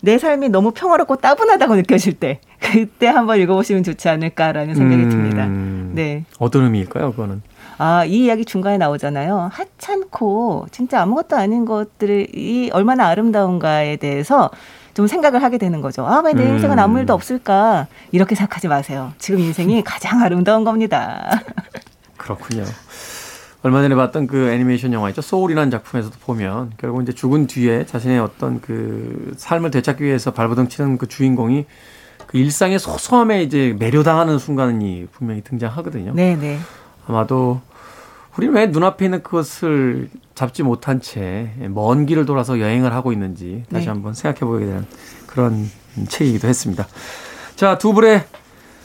[0.01, 5.10] 내 삶이 너무 평화롭고 따분하다고 느껴질 때 그때 한번 읽어보시면 좋지 않을까라는 생각이 음.
[5.10, 5.45] 듭니다.
[5.94, 6.26] 네.
[6.39, 7.41] 어떤 의미일까요, 그거는?
[7.78, 9.50] 아, 이 이야기 중간에 나오잖아요.
[9.52, 14.50] 하찮고 진짜 아무것도 아닌 것들이 얼마나 아름다운가에 대해서
[14.94, 16.06] 좀 생각을 하게 되는 거죠.
[16.06, 16.54] 아, 왜내 음.
[16.54, 17.88] 인생은 아무 일도 없을까?
[18.12, 19.14] 이렇게 생각하지 마세요.
[19.18, 21.41] 지금 인생이 가장 아름다운 겁니다.
[22.18, 22.64] 그렇군요.
[23.64, 25.22] 얼마 전에 봤던 그 애니메이션 영화 있죠.
[25.22, 30.98] 소울이라는 작품에서도 보면 결국 이제 죽은 뒤에 자신의 어떤 그 삶을 되찾기 위해서 발버둥 치는
[30.98, 31.66] 그 주인공이
[32.34, 36.14] 그 일상의 소소함에 이제 매료당하는 순간이 분명히 등장하거든요.
[36.16, 36.58] 네, 네.
[37.08, 37.62] 아마도
[38.36, 43.86] 우리는 왜 눈앞에 있는 그것을 잡지 못한 채 먼 길을 돌아서 여행을 하고 있는지 다시
[43.86, 43.92] 네.
[43.92, 44.86] 한번 생각해 보게 되는
[45.28, 45.70] 그런
[46.10, 46.88] 책이기도 했습니다.
[47.56, 48.24] 자, 두 분의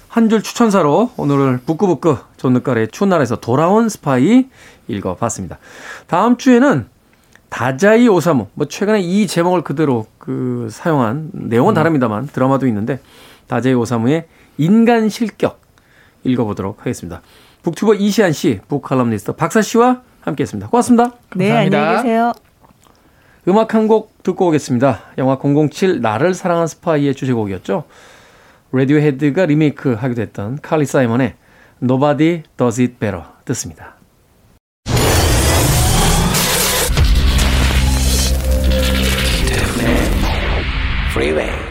[0.09, 4.47] 한 줄 추천사로 오늘을 부끄부끄 존 르 카레의 추운 나라에서 돌아온 스파이
[4.89, 5.59] 읽어봤습니다.
[6.07, 6.87] 다음 주에는
[7.49, 8.49] 다자이 오사무.
[8.53, 13.01] 뭐 최근에 이 제목을 그대로 그 사용한 내용은 다릅니다만 드라마도 있는데
[13.49, 14.27] 다자이 오사무의
[14.59, 15.61] 인간 실격
[16.25, 17.23] 읽어보도록 하겠습니다.
[17.63, 20.69] 북튜버 이시안 씨, 북칼럼니스트 박사 씨와 함께했습니다.
[20.69, 21.13] 고맙습니다.
[21.35, 21.79] 네, 감사합니다.
[21.81, 22.33] 안녕히 계세요.
[23.49, 25.01] 음악 한 곡 듣고 오겠습니다.
[25.17, 27.85] 영화 007 나를 사랑한 스파이의 주제곡이었죠.
[28.73, 31.35] 라디오헤드가 리메이크 하기도 했던 칼리 사이먼의
[31.83, 33.95] Nobody Does It Better 듣습니다.
[41.13, 41.68] Freeway.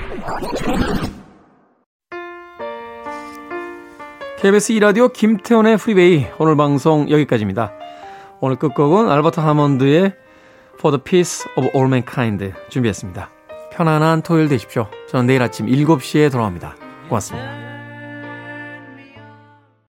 [4.37, 7.73] KBS 2라디오 김태훈의 Freeway 오늘 방송 여기까지입니다.
[8.39, 10.13] 오늘 끝곡은 알버트 하몬드의
[10.77, 13.31] For the Peace of All Mankind 준비했습니다.
[13.73, 14.87] 편안한 토요일 되십시오.
[15.09, 16.75] 저는 내일 아침 7시에 돌아옵니다.
[17.09, 17.76] 고맙습니다.